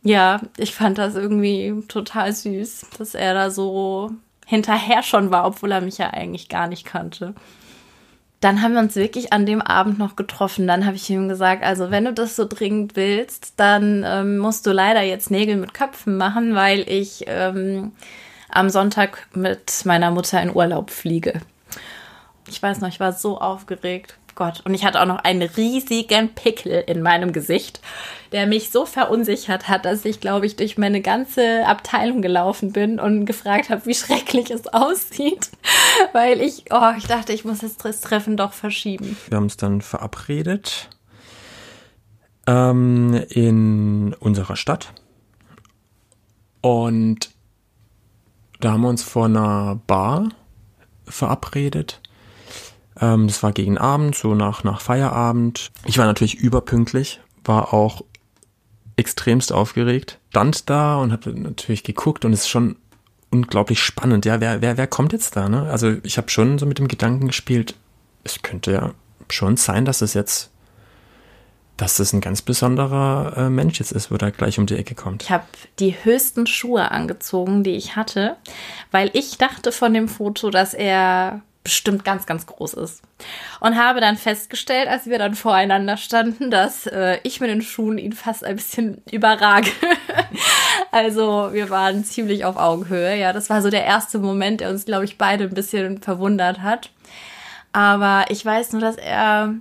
ja, 0.03 0.39
ich 0.57 0.73
fand 0.73 0.97
das 0.97 1.15
irgendwie 1.15 1.83
total 1.87 2.31
süß, 2.31 2.87
dass 2.97 3.15
er 3.15 3.33
da 3.33 3.49
so 3.49 4.11
hinterher 4.45 5.03
schon 5.03 5.31
war, 5.31 5.45
obwohl 5.45 5.71
er 5.71 5.81
mich 5.81 5.97
ja 5.97 6.11
eigentlich 6.11 6.47
gar 6.47 6.67
nicht 6.67 6.85
kannte 6.85 7.33
dann 8.45 8.61
haben 8.61 8.73
wir 8.73 8.79
uns 8.79 8.95
wirklich 8.95 9.33
an 9.33 9.47
dem 9.47 9.59
Abend 9.59 9.97
noch 9.97 10.15
getroffen. 10.15 10.67
Dann 10.67 10.85
habe 10.85 10.95
ich 10.95 11.09
ihm 11.09 11.27
gesagt, 11.27 11.63
also 11.63 11.89
wenn 11.89 12.05
du 12.05 12.13
das 12.13 12.35
so 12.35 12.45
dringend 12.47 12.95
willst, 12.95 13.53
dann 13.57 14.05
ähm, 14.05 14.37
musst 14.37 14.67
du 14.67 14.71
leider 14.71 15.01
jetzt 15.01 15.31
Nägel 15.31 15.55
mit 15.55 15.73
Köpfen 15.73 16.15
machen, 16.15 16.53
weil 16.53 16.87
ich 16.87 17.23
ähm, 17.25 17.93
am 18.49 18.69
Sonntag 18.69 19.25
mit 19.33 19.83
meiner 19.85 20.11
Mutter 20.11 20.39
in 20.43 20.55
Urlaub 20.55 20.91
fliege. 20.91 21.41
Ich 22.47 22.61
weiß 22.61 22.81
noch, 22.81 22.89
ich 22.89 22.99
war 22.99 23.13
so 23.13 23.39
aufgeregt. 23.41 24.15
Gott. 24.35 24.61
Und 24.65 24.73
ich 24.73 24.85
hatte 24.85 25.01
auch 25.01 25.05
noch 25.05 25.23
einen 25.23 25.41
riesigen 25.41 26.33
Pickel 26.35 26.83
in 26.87 27.01
meinem 27.01 27.33
Gesicht, 27.33 27.79
der 28.31 28.47
mich 28.47 28.69
so 28.69 28.85
verunsichert 28.85 29.67
hat, 29.67 29.85
dass 29.85 30.05
ich, 30.05 30.19
glaube 30.19 30.45
ich, 30.45 30.55
durch 30.55 30.77
meine 30.77 31.01
ganze 31.01 31.65
Abteilung 31.65 32.21
gelaufen 32.21 32.73
bin 32.73 32.99
und 32.99 33.25
gefragt 33.25 33.69
habe, 33.69 33.85
wie 33.85 33.95
schrecklich 33.95 34.51
es 34.51 34.67
aussieht. 34.67 35.49
Weil 36.13 36.41
ich, 36.41 36.65
oh, 36.71 36.91
ich 36.97 37.07
dachte, 37.07 37.33
ich 37.33 37.45
muss 37.45 37.59
das 37.59 38.01
Treffen 38.01 38.37
doch 38.37 38.53
verschieben. 38.53 39.17
Wir 39.29 39.37
haben 39.37 39.45
uns 39.45 39.57
dann 39.57 39.81
verabredet 39.81 40.89
ähm, 42.47 43.13
in 43.29 44.13
unserer 44.19 44.55
Stadt. 44.55 44.93
Und 46.61 47.31
da 48.59 48.71
haben 48.71 48.81
wir 48.81 48.89
uns 48.89 49.03
vor 49.03 49.25
einer 49.25 49.79
Bar 49.87 50.29
verabredet. 51.05 52.01
Ähm, 52.99 53.27
das 53.27 53.43
war 53.43 53.51
gegen 53.51 53.77
Abend, 53.77 54.15
so 54.15 54.35
nach, 54.35 54.63
nach 54.63 54.81
Feierabend. 54.81 55.71
Ich 55.85 55.97
war 55.97 56.05
natürlich 56.05 56.35
überpünktlich, 56.35 57.21
war 57.43 57.73
auch 57.73 58.03
extremst 58.97 59.51
aufgeregt, 59.51 60.19
stand 60.29 60.69
da 60.69 60.97
und 60.97 61.11
habe 61.11 61.37
natürlich 61.37 61.83
geguckt 61.83 62.25
und 62.25 62.33
es 62.33 62.41
ist 62.41 62.49
schon 62.49 62.77
unglaublich 63.29 63.79
spannend. 63.81 64.25
Ja, 64.25 64.39
wer, 64.39 64.61
wer, 64.61 64.77
wer 64.77 64.87
kommt 64.87 65.11
jetzt 65.11 65.35
da? 65.35 65.49
Ne? 65.49 65.63
Also 65.69 65.95
ich 66.03 66.17
habe 66.17 66.29
schon 66.29 66.57
so 66.57 66.65
mit 66.65 66.79
dem 66.79 66.87
Gedanken 66.87 67.27
gespielt, 67.27 67.75
es 68.23 68.41
könnte 68.41 68.71
ja 68.71 68.91
schon 69.29 69.57
sein, 69.57 69.85
dass 69.85 70.01
es 70.01 70.13
jetzt 70.13 70.51
dass 71.77 71.97
das 71.97 72.13
ein 72.13 72.21
ganz 72.21 72.41
besonderer 72.41 73.33
äh, 73.35 73.49
Mensch 73.49 73.79
jetzt 73.79 73.91
ist, 73.91 74.09
wo 74.09 74.15
er 74.15 74.31
gleich 74.31 74.59
um 74.59 74.65
die 74.65 74.77
Ecke 74.77 74.95
kommt. 74.95 75.23
Ich 75.23 75.31
habe 75.31 75.43
die 75.79 75.95
höchsten 76.03 76.47
Schuhe 76.47 76.91
angezogen, 76.91 77.63
die 77.63 77.75
ich 77.75 77.95
hatte, 77.95 78.37
weil 78.91 79.09
ich 79.13 79.37
dachte 79.37 79.71
von 79.71 79.93
dem 79.93 80.07
Foto, 80.07 80.51
dass 80.51 80.73
er 80.73 81.41
bestimmt 81.65 82.05
ganz, 82.05 82.25
ganz 82.25 82.45
groß 82.45 82.75
ist. 82.75 83.01
Und 83.59 83.75
habe 83.75 83.99
dann 83.99 84.15
festgestellt, 84.15 84.87
als 84.87 85.07
wir 85.07 85.17
dann 85.17 85.35
voreinander 85.35 85.97
standen, 85.97 86.51
dass 86.51 86.85
äh, 86.87 87.19
ich 87.23 87.41
mit 87.41 87.49
den 87.49 87.63
Schuhen 87.63 87.97
ihn 87.97 88.13
fast 88.13 88.45
ein 88.45 88.55
bisschen 88.55 89.01
überrage. 89.11 89.69
also 90.91 91.49
wir 91.51 91.69
waren 91.69 92.05
ziemlich 92.05 92.45
auf 92.45 92.55
Augenhöhe. 92.55 93.17
Ja, 93.17 93.33
das 93.33 93.49
war 93.49 93.61
so 93.61 93.69
der 93.69 93.83
erste 93.83 94.19
Moment, 94.19 94.61
der 94.61 94.69
uns, 94.69 94.85
glaube 94.85 95.05
ich, 95.05 95.17
beide 95.17 95.45
ein 95.45 95.53
bisschen 95.53 96.01
verwundert 96.01 96.61
hat. 96.61 96.91
Aber 97.73 98.25
ich 98.29 98.45
weiß 98.45 98.71
nur, 98.71 98.81
dass 98.81 98.95
er 98.95 99.55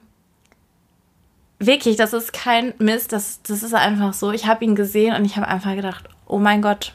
wirklich, 1.58 1.96
das 1.96 2.12
ist 2.12 2.34
kein 2.34 2.74
Mist, 2.78 3.12
das, 3.12 3.40
das 3.42 3.62
ist 3.62 3.74
einfach 3.74 4.12
so. 4.12 4.30
Ich 4.30 4.46
habe 4.46 4.64
ihn 4.64 4.76
gesehen 4.76 5.16
und 5.16 5.24
ich 5.24 5.36
habe 5.36 5.48
einfach 5.48 5.74
gedacht, 5.74 6.04
oh 6.26 6.38
mein 6.38 6.60
Gott, 6.60 6.92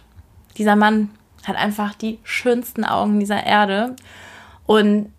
dieser 0.57 0.75
Mann 0.75 1.09
hat 1.45 1.55
einfach 1.55 1.95
die 1.95 2.19
schönsten 2.23 2.85
Augen 2.85 3.19
dieser 3.19 3.43
Erde. 3.43 3.95
Und 4.69 5.11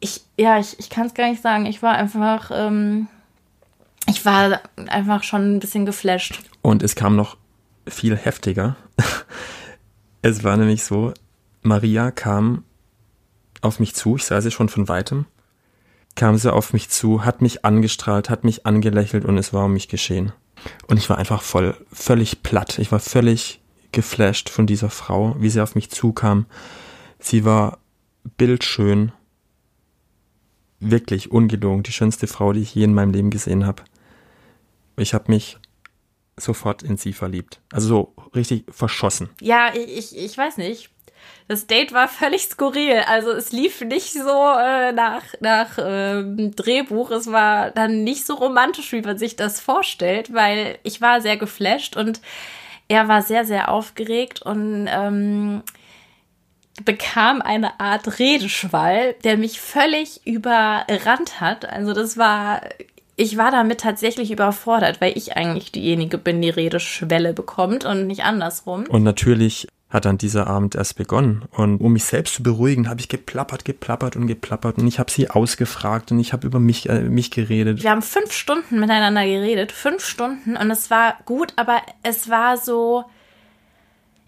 ich, 0.00 0.22
ja, 0.38 0.58
ich, 0.58 0.78
ich 0.78 0.88
kann 0.88 1.06
es 1.06 1.12
gar 1.12 1.28
nicht 1.28 1.42
sagen. 1.42 1.66
Ich 1.66 1.82
war 1.82 1.92
einfach, 1.92 2.50
ähm, 2.50 3.08
ich 4.08 4.24
war 4.24 4.58
einfach 4.88 5.22
schon 5.22 5.56
ein 5.56 5.60
bisschen 5.60 5.84
geflasht. 5.84 6.40
Und 6.62 6.82
es 6.82 6.94
kam 6.94 7.14
noch 7.14 7.36
viel 7.86 8.16
heftiger. 8.16 8.76
es 10.22 10.42
war 10.42 10.56
nämlich 10.56 10.82
so, 10.82 11.12
Maria 11.60 12.10
kam 12.10 12.64
auf 13.60 13.78
mich 13.78 13.94
zu, 13.94 14.16
ich 14.16 14.24
sah 14.24 14.40
sie 14.40 14.50
schon 14.50 14.70
von 14.70 14.88
weitem 14.88 15.26
kam 16.14 16.36
sie 16.36 16.52
auf 16.52 16.72
mich 16.72 16.88
zu, 16.88 17.24
hat 17.24 17.40
mich 17.40 17.64
angestrahlt, 17.64 18.30
hat 18.30 18.44
mich 18.44 18.66
angelächelt 18.66 19.24
und 19.24 19.38
es 19.38 19.52
war 19.52 19.64
um 19.64 19.72
mich 19.72 19.88
geschehen. 19.88 20.32
Und 20.86 20.98
ich 20.98 21.08
war 21.08 21.18
einfach 21.18 21.42
voll, 21.42 21.74
völlig 21.92 22.42
platt. 22.42 22.78
Ich 22.78 22.92
war 22.92 23.00
völlig 23.00 23.60
geflasht 23.92 24.48
von 24.48 24.66
dieser 24.66 24.90
Frau, 24.90 25.36
wie 25.38 25.50
sie 25.50 25.62
auf 25.62 25.74
mich 25.74 25.90
zukam. 25.90 26.46
Sie 27.18 27.44
war 27.44 27.78
bildschön. 28.36 29.12
Wirklich 30.80 31.30
ungelogen, 31.30 31.84
die 31.84 31.92
schönste 31.92 32.26
Frau, 32.26 32.52
die 32.52 32.60
ich 32.60 32.74
je 32.74 32.84
in 32.84 32.94
meinem 32.94 33.12
Leben 33.12 33.30
gesehen 33.30 33.66
habe. 33.66 33.82
Ich 34.96 35.14
habe 35.14 35.30
mich 35.30 35.58
sofort 36.36 36.82
in 36.82 36.96
sie 36.96 37.12
verliebt. 37.12 37.60
Also 37.72 37.88
so 37.88 38.14
richtig 38.34 38.64
verschossen. 38.68 39.30
Ja, 39.40 39.72
ich, 39.74 40.16
ich 40.16 40.36
weiß 40.36 40.56
nicht 40.56 40.90
das 41.48 41.66
Date 41.66 41.92
war 41.92 42.08
völlig 42.08 42.42
skurril. 42.42 43.02
Also 43.06 43.30
es 43.30 43.52
lief 43.52 43.80
nicht 43.82 44.12
so 44.12 44.28
äh, 44.28 44.92
nach, 44.92 45.22
nach 45.40 45.78
ähm, 45.78 46.54
Drehbuch. 46.54 47.10
Es 47.10 47.30
war 47.30 47.70
dann 47.70 48.04
nicht 48.04 48.26
so 48.26 48.34
romantisch, 48.34 48.92
wie 48.92 49.02
man 49.02 49.18
sich 49.18 49.36
das 49.36 49.60
vorstellt, 49.60 50.32
weil 50.32 50.78
ich 50.82 51.00
war 51.00 51.20
sehr 51.20 51.36
geflasht 51.36 51.96
und 51.96 52.20
er 52.88 53.08
war 53.08 53.22
sehr, 53.22 53.44
sehr 53.44 53.70
aufgeregt 53.70 54.42
und 54.42 54.88
ähm, 54.90 55.62
bekam 56.84 57.42
eine 57.42 57.80
Art 57.80 58.18
Redeschwall, 58.18 59.14
der 59.24 59.36
mich 59.36 59.60
völlig 59.60 60.26
überrannt 60.26 61.40
hat. 61.40 61.68
Also 61.68 61.92
das 61.92 62.16
war 62.16 62.62
ich 63.16 63.36
war 63.36 63.50
damit 63.50 63.80
tatsächlich 63.80 64.30
überfordert, 64.30 65.00
weil 65.00 65.16
ich 65.16 65.36
eigentlich 65.36 65.70
diejenige 65.70 66.18
bin, 66.18 66.40
die 66.40 66.50
Redeschwelle 66.50 67.34
bekommt 67.34 67.84
und 67.84 68.06
nicht 68.06 68.24
andersrum. 68.24 68.86
Und 68.88 69.02
natürlich 69.02 69.68
hat 69.90 70.06
dann 70.06 70.16
dieser 70.16 70.46
Abend 70.46 70.74
erst 70.74 70.96
begonnen. 70.96 71.44
Und 71.50 71.78
um 71.78 71.92
mich 71.92 72.04
selbst 72.04 72.34
zu 72.34 72.42
beruhigen, 72.42 72.88
habe 72.88 73.00
ich 73.00 73.08
geplappert, 73.08 73.66
geplappert 73.66 74.16
und 74.16 74.26
geplappert. 74.26 74.78
Und 74.78 74.86
ich 74.86 74.98
habe 74.98 75.10
sie 75.10 75.28
ausgefragt 75.28 76.10
und 76.10 76.18
ich 76.18 76.32
habe 76.32 76.46
über 76.46 76.58
mich, 76.58 76.88
äh, 76.88 77.02
mich 77.02 77.30
geredet. 77.30 77.82
Wir 77.82 77.90
haben 77.90 78.00
fünf 78.00 78.32
Stunden 78.32 78.80
miteinander 78.80 79.24
geredet, 79.26 79.70
fünf 79.70 80.04
Stunden. 80.04 80.56
Und 80.56 80.70
es 80.70 80.90
war 80.90 81.18
gut, 81.26 81.52
aber 81.56 81.82
es 82.02 82.30
war 82.30 82.56
so. 82.56 83.04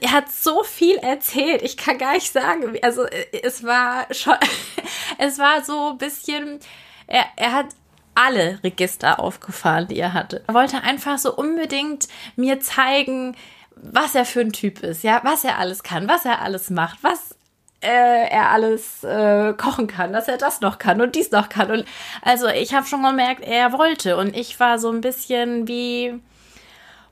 Er 0.05 0.13
hat 0.13 0.31
so 0.31 0.63
viel 0.65 0.97
erzählt. 0.97 1.63
Ich 1.63 1.79
kann 1.79 1.97
gar 1.97 2.13
nicht 2.13 2.31
sagen. 2.31 2.77
Also 2.83 3.07
es 3.43 3.65
war 3.65 4.07
schon. 4.11 4.35
es 5.19 5.39
war 5.39 5.65
so 5.65 5.93
ein 5.93 5.99
bisschen. 5.99 6.61
Er, 7.07 7.25
er 7.37 7.53
hat 7.53 7.69
alle 8.15 8.61
Register 8.63 9.19
aufgefahren, 9.19 9.89
die 9.89 9.99
er 9.99 10.13
hatte. 10.13 10.45
Er 10.47 10.53
wollte 10.53 10.83
einfach 10.83 11.17
so 11.17 11.35
unbedingt 11.35 12.09
mir 12.37 12.61
zeigen, 12.61 13.35
was 13.77 14.15
er 14.15 14.27
für 14.27 14.41
ein 14.41 14.53
Typ 14.53 14.83
ist, 14.83 15.05
ja, 15.05 15.23
was 15.25 15.43
er 15.43 15.59
alles 15.59 15.83
kann, 15.83 16.07
was 16.07 16.27
er 16.27 16.43
alles 16.43 16.69
macht, 16.69 16.99
was 17.03 17.35
äh, 17.81 18.29
er 18.29 18.51
alles 18.51 19.05
äh, 19.05 19.55
kochen 19.55 19.87
kann, 19.87 20.13
dass 20.13 20.29
er 20.29 20.37
das 20.37 20.61
noch 20.61 20.79
kann 20.79 21.01
und 21.01 21.15
dies 21.15 21.31
noch 21.31 21.49
kann. 21.49 21.71
Und 21.71 21.87
also 22.21 22.47
ich 22.47 22.75
habe 22.75 22.87
schon 22.87 23.03
gemerkt, 23.03 23.43
er 23.43 23.73
wollte. 23.73 24.19
Und 24.19 24.37
ich 24.37 24.61
war 24.61 24.79
so 24.79 24.91
ein 24.91 25.01
bisschen 25.01 25.67
wie, 25.67 26.21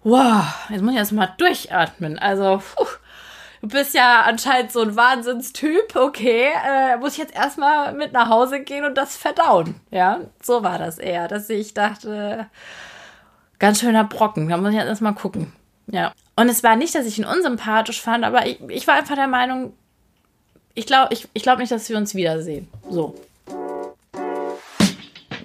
wow, 0.04 0.44
jetzt 0.68 0.82
muss 0.82 0.92
ich 0.92 0.99
erst 0.99 1.12
mal 1.12 1.32
durchatmen. 1.38 2.18
Also, 2.18 2.62
puh, 2.76 2.87
du 3.62 3.68
bist 3.68 3.94
ja 3.94 4.23
anscheinend 4.23 4.73
so 4.73 4.82
ein 4.82 4.97
Wahnsinnstyp, 4.97 5.97
okay, 5.97 6.50
äh, 6.66 6.97
muss 6.97 7.12
ich 7.12 7.18
jetzt 7.18 7.35
erstmal 7.35 7.92
mit 7.94 8.12
nach 8.12 8.28
Hause 8.28 8.61
gehen 8.61 8.85
und 8.85 8.97
das 8.97 9.16
verdauen. 9.16 9.76
Ja, 9.90 10.21
so 10.42 10.62
war 10.62 10.78
das 10.78 10.99
eher, 10.99 11.28
dass 11.28 11.49
ich 11.49 11.75
dachte, 11.75 12.47
ganz 13.59 13.80
schöner 13.80 14.04
Brocken, 14.04 14.49
da 14.49 14.56
muss 14.56 14.71
ich 14.71 14.76
jetzt 14.76 14.88
erstmal 14.88 15.14
gucken. 15.14 15.52
Ja. 15.87 16.12
Und 16.35 16.49
es 16.49 16.62
war 16.62 16.76
nicht, 16.76 16.94
dass 16.94 17.06
ich 17.06 17.18
ihn 17.18 17.25
unsympathisch 17.25 18.00
fand, 18.00 18.25
aber 18.25 18.47
ich, 18.47 18.61
ich 18.68 18.87
war 18.87 18.94
einfach 18.94 19.14
der 19.14 19.28
Meinung, 19.28 19.75
ich 20.75 20.87
glaube 20.87 21.12
ich, 21.12 21.28
ich 21.35 21.42
glaub 21.42 21.59
nicht, 21.59 21.71
dass 21.71 21.88
wir 21.88 21.97
uns 21.97 22.14
wiedersehen. 22.14 22.68
So. 22.88 23.14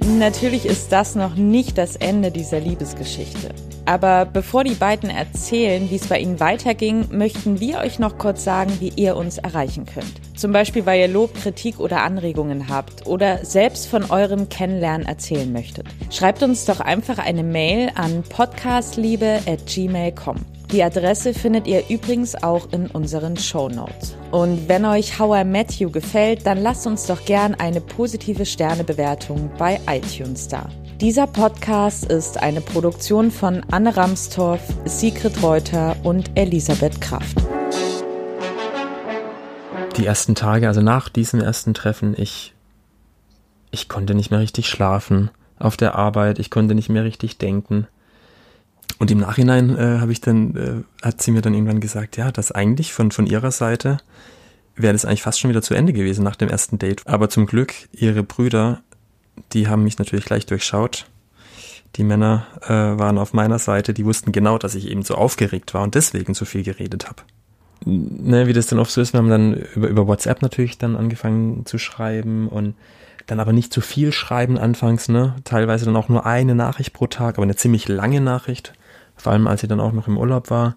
Natürlich 0.07 0.65
ist 0.65 0.93
das 0.93 1.15
noch 1.15 1.35
nicht 1.35 1.77
das 1.77 1.97
Ende 1.97 2.31
dieser 2.31 2.61
Liebesgeschichte. 2.61 3.49
Aber 3.85 4.25
bevor 4.25 4.63
die 4.63 4.75
beiden 4.75 5.09
erzählen, 5.09 5.89
wie 5.89 5.95
es 5.95 6.07
bei 6.07 6.19
ihnen 6.19 6.39
weiterging, 6.39 7.07
möchten 7.11 7.59
wir 7.59 7.79
euch 7.79 7.97
noch 7.99 8.17
kurz 8.17 8.43
sagen, 8.43 8.71
wie 8.79 8.93
ihr 8.95 9.17
uns 9.17 9.37
erreichen 9.37 9.85
könnt. 9.85 10.13
Zum 10.35 10.53
Beispiel, 10.53 10.85
weil 10.85 11.01
ihr 11.01 11.07
Lob, 11.07 11.33
Kritik 11.35 11.79
oder 11.79 12.03
Anregungen 12.03 12.69
habt 12.69 13.05
oder 13.05 13.45
selbst 13.45 13.87
von 13.87 14.09
eurem 14.09 14.49
Kennenlernen 14.49 15.05
erzählen 15.05 15.51
möchtet. 15.51 15.85
Schreibt 16.09 16.41
uns 16.41 16.63
doch 16.65 16.79
einfach 16.79 17.17
eine 17.17 17.43
Mail 17.43 17.91
an 17.95 18.23
podcastliebe@gmail.com. 18.23 20.56
Die 20.71 20.83
Adresse 20.83 21.33
findet 21.33 21.65
ihr 21.65 21.89
übrigens 21.89 22.35
auch 22.43 22.73
in 22.73 22.87
unseren 22.87 23.37
Show 23.37 23.69
Notes. 23.69 24.17
Und 24.31 24.67
wenn 24.67 24.83
euch 24.83 25.17
How 25.17 25.41
I 25.41 25.43
Met 25.45 25.71
You 25.75 25.89
gefällt, 25.89 26.45
dann 26.45 26.57
lasst 26.57 26.85
uns 26.85 27.05
doch 27.05 27.23
gern 27.23 27.55
eine 27.55 27.79
positive 27.79 28.45
Sternebewertung 28.45 29.49
bei 29.57 29.79
iTunes 29.87 30.49
da. 30.49 30.67
Dieser 30.99 31.25
Podcast 31.25 32.03
ist 32.11 32.43
eine 32.43 32.59
Produktion 32.59 33.31
von 33.31 33.63
Anne 33.71 33.95
Ramstorff, 33.95 34.59
Sigrid 34.83 35.41
Reuter 35.41 35.95
und 36.03 36.31
Elisabeth 36.35 36.99
Kraft. 36.99 37.37
Die 39.95 40.05
ersten 40.05 40.35
Tage, 40.35 40.67
also 40.67 40.81
nach 40.81 41.07
diesem 41.07 41.39
ersten 41.39 41.75
Treffen, 41.75 42.13
ich, 42.17 42.53
ich 43.71 43.87
konnte 43.87 44.15
nicht 44.15 44.31
mehr 44.31 44.41
richtig 44.41 44.67
schlafen 44.67 45.31
auf 45.59 45.77
der 45.77 45.95
Arbeit, 45.95 46.39
ich 46.39 46.49
konnte 46.51 46.75
nicht 46.75 46.89
mehr 46.89 47.05
richtig 47.05 47.37
denken. 47.37 47.87
Und 48.99 49.11
im 49.11 49.19
Nachhinein 49.19 49.77
äh, 49.77 49.99
habe 49.99 50.11
ich 50.11 50.21
dann, 50.21 50.55
äh, 50.55 51.05
hat 51.05 51.21
sie 51.21 51.31
mir 51.31 51.41
dann 51.41 51.53
irgendwann 51.53 51.79
gesagt, 51.79 52.17
ja, 52.17 52.31
dass 52.31 52.51
eigentlich 52.51 52.93
von, 52.93 53.11
von 53.11 53.27
ihrer 53.27 53.51
Seite 53.51 53.97
wäre 54.75 54.93
das 54.93 55.05
eigentlich 55.05 55.23
fast 55.23 55.39
schon 55.39 55.49
wieder 55.49 55.61
zu 55.61 55.73
Ende 55.73 55.93
gewesen 55.93 56.23
nach 56.23 56.35
dem 56.35 56.49
ersten 56.49 56.79
Date. 56.79 57.01
Aber 57.05 57.29
zum 57.29 57.45
Glück, 57.45 57.73
ihre 57.93 58.23
Brüder 58.23 58.81
die 59.53 59.67
haben 59.67 59.83
mich 59.83 59.97
natürlich 59.97 60.25
gleich 60.25 60.45
durchschaut. 60.45 61.05
Die 61.95 62.03
Männer 62.03 62.45
äh, 62.63 62.69
waren 62.69 63.17
auf 63.17 63.33
meiner 63.33 63.59
Seite, 63.59 63.93
die 63.93 64.05
wussten 64.05 64.31
genau, 64.31 64.57
dass 64.57 64.75
ich 64.75 64.89
eben 64.89 65.03
so 65.03 65.15
aufgeregt 65.15 65.73
war 65.73 65.83
und 65.83 65.95
deswegen 65.95 66.33
so 66.33 66.45
viel 66.45 66.63
geredet 66.63 67.07
habe. 67.07 67.23
Ne, 67.85 68.47
wie 68.47 68.53
das 68.53 68.67
dann 68.67 68.79
oft 68.79 68.91
so 68.91 69.01
ist, 69.01 69.13
wir 69.13 69.19
haben 69.19 69.29
dann 69.29 69.53
über, 69.75 69.87
über 69.87 70.07
WhatsApp 70.07 70.41
natürlich 70.41 70.77
dann 70.77 70.95
angefangen 70.95 71.65
zu 71.65 71.77
schreiben 71.77 72.47
und 72.49 72.75
dann 73.27 73.39
aber 73.39 73.53
nicht 73.53 73.71
zu 73.71 73.81
viel 73.81 74.11
schreiben 74.11 74.57
anfangs, 74.57 75.09
ne? 75.09 75.35
Teilweise 75.43 75.85
dann 75.85 75.95
auch 75.95 76.09
nur 76.09 76.25
eine 76.25 76.55
Nachricht 76.55 76.93
pro 76.93 77.07
Tag, 77.07 77.35
aber 77.35 77.43
eine 77.43 77.55
ziemlich 77.55 77.87
lange 77.87 78.21
Nachricht, 78.21 78.73
vor 79.17 79.31
allem 79.31 79.47
als 79.47 79.61
sie 79.61 79.67
dann 79.67 79.79
auch 79.79 79.91
noch 79.91 80.07
im 80.07 80.17
Urlaub 80.17 80.49
war. 80.49 80.75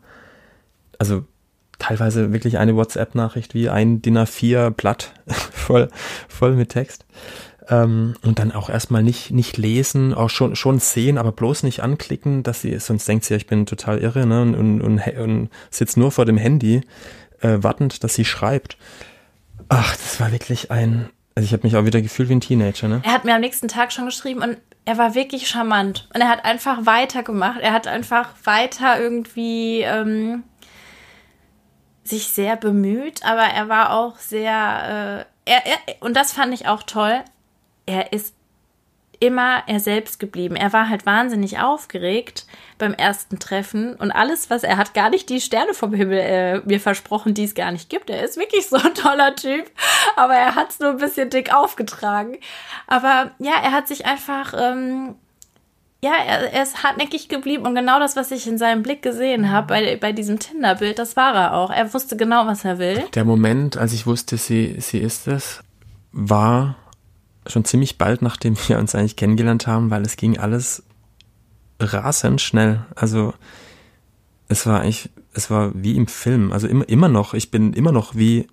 Also 0.98 1.24
teilweise 1.78 2.32
wirklich 2.32 2.58
eine 2.58 2.76
WhatsApp-Nachricht 2.76 3.54
wie 3.54 3.68
ein 3.68 4.02
DIN 4.02 4.18
A4-Blatt 4.18 5.12
voll, 5.26 5.88
voll 6.28 6.54
mit 6.54 6.70
Text. 6.70 7.06
Ähm, 7.68 8.14
und 8.22 8.38
dann 8.38 8.52
auch 8.52 8.68
erstmal 8.68 9.02
nicht, 9.02 9.30
nicht 9.30 9.56
lesen, 9.56 10.12
auch 10.12 10.30
schon, 10.30 10.56
schon 10.56 10.78
sehen, 10.78 11.18
aber 11.18 11.32
bloß 11.32 11.62
nicht 11.62 11.82
anklicken, 11.82 12.42
dass 12.42 12.62
sie, 12.62 12.78
sonst 12.78 13.08
denkt 13.08 13.24
sie 13.24 13.34
ja, 13.34 13.38
ich 13.38 13.46
bin 13.46 13.66
total 13.66 13.98
irre, 13.98 14.26
ne, 14.26 14.42
und, 14.42 14.54
und, 14.54 14.80
und, 14.80 15.00
und 15.18 15.50
sitzt 15.70 15.96
nur 15.96 16.10
vor 16.10 16.24
dem 16.24 16.36
Handy, 16.36 16.82
äh, 17.40 17.58
wartend, 17.60 18.02
dass 18.02 18.14
sie 18.14 18.24
schreibt. 18.24 18.76
Ach, 19.68 19.92
das 19.92 20.20
war 20.20 20.32
wirklich 20.32 20.70
ein, 20.70 21.10
also 21.34 21.46
ich 21.46 21.52
habe 21.52 21.62
mich 21.64 21.76
auch 21.76 21.84
wieder 21.84 22.02
gefühlt 22.02 22.28
wie 22.28 22.34
ein 22.34 22.40
Teenager, 22.40 22.88
ne? 22.88 23.00
Er 23.04 23.12
hat 23.12 23.24
mir 23.24 23.34
am 23.34 23.40
nächsten 23.40 23.68
Tag 23.68 23.92
schon 23.92 24.06
geschrieben 24.06 24.42
und 24.42 24.58
er 24.84 24.98
war 24.98 25.14
wirklich 25.14 25.48
charmant. 25.48 26.08
Und 26.14 26.20
er 26.20 26.28
hat 26.28 26.44
einfach 26.44 26.86
weitergemacht. 26.86 27.60
Er 27.60 27.72
hat 27.72 27.86
einfach 27.86 28.30
weiter 28.44 29.00
irgendwie 29.00 29.82
ähm, 29.82 30.42
sich 32.02 32.28
sehr 32.28 32.56
bemüht, 32.56 33.24
aber 33.24 33.42
er 33.42 33.68
war 33.68 33.92
auch 33.92 34.16
sehr, 34.16 35.26
äh, 35.46 35.50
er, 35.50 35.66
er, 35.66 35.78
und 36.00 36.16
das 36.16 36.32
fand 36.32 36.52
ich 36.52 36.66
auch 36.66 36.82
toll, 36.82 37.20
er 37.86 38.12
ist 38.12 38.34
immer 39.20 39.62
er 39.66 39.78
selbst 39.80 40.18
geblieben. 40.18 40.56
Er 40.56 40.72
war 40.72 40.88
halt 40.88 41.06
wahnsinnig 41.06 41.60
aufgeregt 41.60 42.46
beim 42.78 42.94
ersten 42.94 43.38
Treffen 43.38 43.94
und 43.94 44.10
alles, 44.10 44.50
was 44.50 44.64
er 44.64 44.78
hat, 44.78 44.94
gar 44.94 45.10
nicht 45.10 45.28
die 45.28 45.40
Sterne 45.40 45.74
vom 45.74 45.92
Himmel 45.92 46.18
äh, 46.18 46.60
mir 46.64 46.80
versprochen, 46.80 47.34
die 47.34 47.44
es 47.44 47.54
gar 47.54 47.70
nicht 47.70 47.90
gibt. 47.90 48.10
Er 48.10 48.24
ist 48.24 48.38
wirklich 48.38 48.68
so 48.68 48.76
ein 48.76 48.94
toller 48.94 49.36
Typ, 49.36 49.70
aber 50.16 50.34
er 50.34 50.54
hat 50.54 50.70
es 50.70 50.80
nur 50.80 50.90
ein 50.90 50.96
bisschen 50.96 51.30
dick 51.30 51.54
aufgetragen. 51.54 52.38
Aber 52.86 53.30
ja, 53.38 53.52
er 53.62 53.72
hat 53.72 53.88
sich 53.88 54.06
einfach 54.06 54.54
ähm, 54.56 55.16
ja, 56.02 56.12
er, 56.14 56.52
er, 56.52 56.62
ist 56.62 56.82
hartnäckig 56.82 57.28
geblieben 57.28 57.66
und 57.66 57.74
genau 57.74 57.98
das, 57.98 58.16
was 58.16 58.30
ich 58.30 58.46
in 58.46 58.56
seinem 58.56 58.82
Blick 58.82 59.02
gesehen 59.02 59.50
habe 59.50 59.66
bei, 59.66 59.96
bei 59.96 60.12
diesem 60.12 60.38
Tinder-Bild, 60.38 60.98
das 60.98 61.14
war 61.14 61.34
er 61.34 61.54
auch. 61.54 61.70
Er 61.70 61.92
wusste 61.92 62.16
genau, 62.16 62.46
was 62.46 62.64
er 62.64 62.78
will. 62.78 63.04
Der 63.14 63.26
Moment, 63.26 63.76
als 63.76 63.92
ich 63.92 64.06
wusste, 64.06 64.38
sie, 64.38 64.76
sie 64.80 64.98
ist 64.98 65.28
es, 65.28 65.62
war 66.12 66.76
schon 67.50 67.64
ziemlich 67.64 67.98
bald, 67.98 68.22
nachdem 68.22 68.56
wir 68.66 68.78
uns 68.78 68.94
eigentlich 68.94 69.16
kennengelernt 69.16 69.66
haben, 69.66 69.90
weil 69.90 70.02
es 70.02 70.16
ging 70.16 70.38
alles 70.38 70.82
rasend 71.78 72.40
schnell. 72.40 72.84
Also 72.94 73.34
es 74.48 74.66
war 74.66 74.80
eigentlich, 74.80 75.10
es 75.32 75.50
war 75.50 75.72
wie 75.74 75.96
im 75.96 76.06
Film. 76.06 76.52
Also 76.52 76.66
immer, 76.66 76.88
immer 76.88 77.08
noch, 77.08 77.34
ich 77.34 77.50
bin 77.50 77.72
immer 77.72 77.92
noch 77.92 78.14
wie 78.14 78.46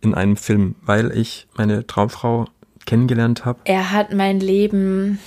in 0.00 0.14
einem 0.14 0.36
Film, 0.36 0.76
weil 0.82 1.16
ich 1.16 1.46
meine 1.56 1.86
Traumfrau 1.86 2.46
kennengelernt 2.86 3.44
habe. 3.44 3.60
Er 3.64 3.92
hat 3.92 4.12
mein 4.12 4.40
Leben 4.40 5.18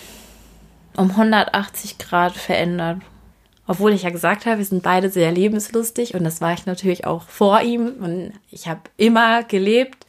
um 0.97 1.11
180 1.11 1.97
Grad 1.97 2.33
verändert. 2.33 3.01
Obwohl 3.65 3.93
ich 3.93 4.03
ja 4.03 4.09
gesagt 4.09 4.45
habe, 4.45 4.57
wir 4.57 4.65
sind 4.65 4.83
beide 4.83 5.09
sehr 5.09 5.31
lebenslustig 5.31 6.15
und 6.15 6.25
das 6.25 6.41
war 6.41 6.53
ich 6.53 6.65
natürlich 6.65 7.05
auch 7.05 7.23
vor 7.23 7.61
ihm 7.61 7.93
und 7.99 8.33
ich 8.51 8.67
habe 8.67 8.81
immer 8.97 9.43
gelebt. 9.43 10.05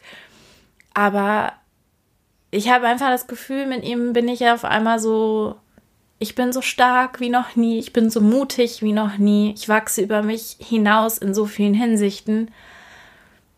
Aber 0.92 1.52
ich 2.54 2.70
habe 2.70 2.86
einfach 2.86 3.08
das 3.08 3.26
Gefühl, 3.26 3.66
mit 3.66 3.84
ihm 3.84 4.12
bin 4.12 4.28
ich 4.28 4.46
auf 4.46 4.64
einmal 4.64 5.00
so, 5.00 5.56
ich 6.20 6.36
bin 6.36 6.52
so 6.52 6.62
stark 6.62 7.18
wie 7.18 7.28
noch 7.28 7.56
nie, 7.56 7.78
ich 7.78 7.92
bin 7.92 8.10
so 8.10 8.20
mutig 8.20 8.80
wie 8.80 8.92
noch 8.92 9.18
nie, 9.18 9.52
ich 9.56 9.68
wachse 9.68 10.02
über 10.02 10.22
mich 10.22 10.56
hinaus 10.60 11.18
in 11.18 11.34
so 11.34 11.46
vielen 11.46 11.74
Hinsichten. 11.74 12.50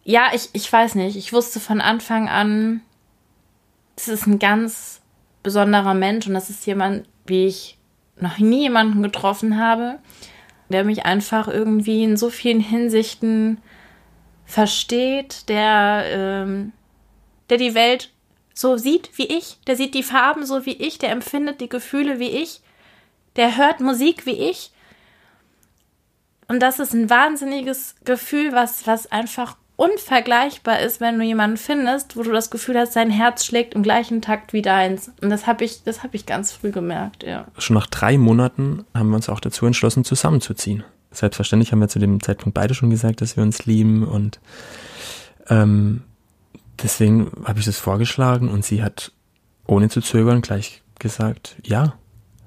Ja, 0.02 0.30
ich, 0.32 0.48
ich 0.54 0.72
weiß 0.72 0.94
nicht, 0.94 1.16
ich 1.16 1.32
wusste 1.32 1.60
von 1.60 1.82
Anfang 1.82 2.28
an, 2.28 2.80
das 3.96 4.08
ist 4.08 4.26
ein 4.26 4.38
ganz 4.38 5.02
besonderer 5.42 5.94
Mensch 5.94 6.26
und 6.26 6.34
das 6.34 6.48
ist 6.48 6.64
jemand, 6.66 7.06
wie 7.26 7.46
ich 7.46 7.78
noch 8.18 8.38
nie 8.38 8.62
jemanden 8.62 9.02
getroffen 9.02 9.58
habe, 9.58 9.98
der 10.70 10.84
mich 10.84 11.04
einfach 11.04 11.48
irgendwie 11.48 12.02
in 12.02 12.16
so 12.16 12.30
vielen 12.30 12.60
Hinsichten 12.60 13.58
versteht, 14.46 15.48
der, 15.50 16.04
ähm, 16.06 16.72
der 17.50 17.58
die 17.58 17.75
Welt 17.75 18.10
so 18.56 18.78
sieht 18.78 19.10
wie 19.16 19.26
ich, 19.26 19.58
der 19.66 19.76
sieht 19.76 19.95
die 19.95 20.02
Farben 20.02 20.47
so 20.47 20.64
wie 20.64 20.73
ich, 20.73 20.99
der 20.99 21.10
empfindet 21.10 21.60
die 21.60 21.69
Gefühle 21.69 22.19
wie 22.19 22.30
ich, 22.30 22.62
der 23.36 23.56
hört 23.58 23.80
Musik 23.80 24.25
wie 24.25 24.49
ich. 24.50 24.73
Und 26.49 26.60
das 26.60 26.78
ist 26.78 26.95
ein 26.95 27.10
wahnsinniges 27.10 27.97
Gefühl, 28.04 28.52
was, 28.52 28.86
was 28.86 29.12
einfach 29.12 29.56
unvergleichbar 29.76 30.80
ist, 30.80 31.02
wenn 31.02 31.19
du 31.19 31.25
jemanden 31.25 31.58
findest, 31.58 32.16
wo 32.16 32.23
du 32.23 32.32
das 32.32 32.50
Gefühl 32.50 32.78
hast, 32.78 32.95
sein 32.95 33.10
Herz 33.10 33.45
schlägt 33.45 33.75
im 33.75 33.82
gleichen 33.82 34.23
Takt 34.23 34.54
wie 34.54 34.62
deins. 34.62 35.10
Und 35.21 35.28
das 35.28 35.47
habe 35.47 35.64
ich, 35.64 35.82
das 35.82 36.00
ich 36.12 36.25
ganz 36.25 36.52
früh 36.52 36.71
gemerkt, 36.71 37.25
ja. 37.25 37.47
Schon 37.58 37.75
nach 37.75 37.86
drei 37.86 38.16
Monaten 38.16 38.86
haben 38.95 39.10
wir 39.10 39.16
uns 39.16 39.28
auch 39.28 39.40
dazu 39.40 39.66
entschlossen, 39.66 40.02
zusammenzuziehen. 40.02 40.82
Selbstverständlich 41.10 41.73
haben 41.73 41.80
wir 41.80 41.88
zu 41.88 41.99
dem 41.99 42.23
Zeitpunkt 42.23 42.54
beide 42.54 42.73
schon 42.73 42.88
gesagt, 42.88 43.21
dass 43.21 43.36
wir 43.36 43.42
uns 43.42 43.66
lieben 43.66 44.06
und 44.06 44.40
ähm, 45.50 46.04
deswegen 46.82 47.30
habe 47.45 47.58
ich 47.58 47.67
das 47.67 47.78
vorgeschlagen 47.78 48.49
und 48.49 48.65
sie 48.65 48.82
hat 48.82 49.12
ohne 49.67 49.89
zu 49.89 50.00
zögern 50.00 50.43
gleich 50.43 50.82
gesagt, 50.99 51.56
ja, 51.65 51.95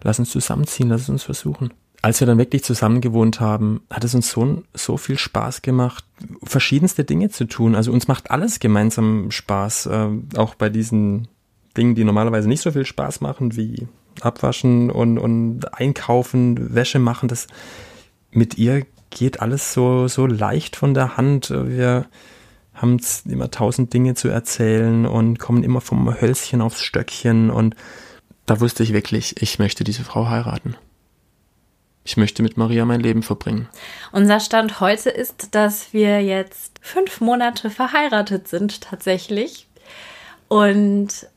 lass 0.04 0.20
uns 0.20 0.32
zusammenziehen, 0.32 0.90
lass 0.90 1.10
uns 1.10 1.24
versuchen. 1.24 1.74
Als 2.02 2.22
wir 2.22 2.28
dann 2.28 2.38
wirklich 2.38 2.64
zusammen 2.64 3.02
gewohnt 3.02 3.42
haben, 3.42 3.82
hat 3.90 4.06
es 4.06 4.16
uns 4.16 4.32
so, 4.32 4.64
so 4.74 4.96
viel 4.96 5.18
Spaß 5.18 5.62
gemacht, 5.62 6.06
verschiedenste 6.44 7.04
Dinge 7.04 7.30
zu 7.30 7.46
tun. 7.46 7.76
Also 7.76 7.92
uns 7.92 8.08
macht 8.08 8.32
alles 8.32 8.60
gemeinsam 8.60 9.32
Spaß, 9.32 9.88
äh, 9.88 10.08
auch 10.38 10.56
bei 10.56 10.70
diesen 10.70 11.28
Dingen, 11.76 11.96
die 11.96 12.06
normalerweise 12.06 12.48
nicht 12.48 12.62
so 12.62 12.72
viel 12.72 12.86
Spaß 12.86 13.20
machen, 13.20 13.58
wie 13.58 13.88
Abwaschen 14.22 14.90
und, 14.90 15.18
und 15.18 15.74
Einkaufen, 15.74 16.74
Wäsche 16.74 17.00
machen. 17.00 17.28
Das 17.28 17.48
mit 18.32 18.58
ihr 18.58 18.86
geht 19.10 19.42
alles 19.42 19.74
so, 19.74 20.08
so 20.08 20.26
leicht 20.26 20.78
von 20.78 20.94
der 20.94 21.18
Hand. 21.18 21.50
Wir, 21.50 22.06
haben 22.82 23.00
immer 23.26 23.52
tausend 23.52 23.94
Dinge 23.94 24.16
zu 24.16 24.30
erzählen 24.30 25.06
und 25.06 25.38
kommen 25.38 25.64
immer 25.64 25.82
vom 25.82 26.20
Hölzchen 26.20 26.62
aufs 26.62 26.82
Stöckchen 26.82 27.50
und 27.50 27.76
da 28.46 28.60
wusste 28.60 28.84
ich 28.84 28.94
wirklich, 28.94 29.42
ich 29.42 29.60
möchte 29.60 29.84
diese 29.84 30.04
Frau 30.04 30.28
heiraten. 30.28 30.76
Ich 32.04 32.18
möchte 32.18 32.42
mit 32.42 32.58
Maria 32.58 32.86
mein 32.86 33.02
Leben 33.02 33.22
verbringen. 33.22 33.68
Unser 34.12 34.40
Stand 34.40 34.80
heute 34.80 35.12
ist, 35.12 35.54
dass 35.54 35.94
wir 35.94 36.24
jetzt 36.24 36.80
fünf 36.82 37.22
Monate 37.22 37.70
verheiratet 37.70 38.48
sind 38.48 38.82
tatsächlich 38.82 39.68
und 40.48 41.28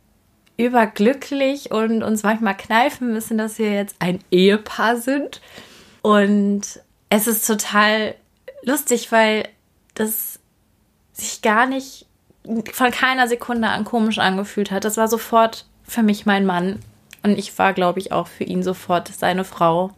überglücklich 0.56 1.70
und 1.72 2.02
uns 2.02 2.22
manchmal 2.22 2.56
kneifen 2.56 3.12
müssen, 3.12 3.36
dass 3.36 3.58
wir 3.58 3.72
jetzt 3.72 3.96
ein 3.98 4.20
Ehepaar 4.30 4.96
sind. 4.96 5.42
Und 6.00 6.62
es 7.10 7.26
ist 7.26 7.46
total 7.46 8.14
lustig, 8.62 9.12
weil 9.12 9.48
das 9.94 10.38
sich 11.22 11.42
gar 11.42 11.66
nicht 11.66 12.06
von 12.72 12.90
keiner 12.90 13.28
Sekunde 13.28 13.68
an 13.68 13.84
komisch 13.84 14.18
angefühlt 14.18 14.70
hat. 14.70 14.84
Das 14.84 14.96
war 14.96 15.08
sofort 15.08 15.66
für 15.84 16.02
mich 16.02 16.26
mein 16.26 16.44
Mann. 16.44 16.80
Und 17.22 17.38
ich 17.38 17.56
war, 17.58 17.72
glaube 17.72 18.00
ich, 18.00 18.12
auch 18.12 18.26
für 18.26 18.44
ihn 18.44 18.62
sofort 18.62 19.08
seine 19.08 19.44
Frau. 19.44 19.92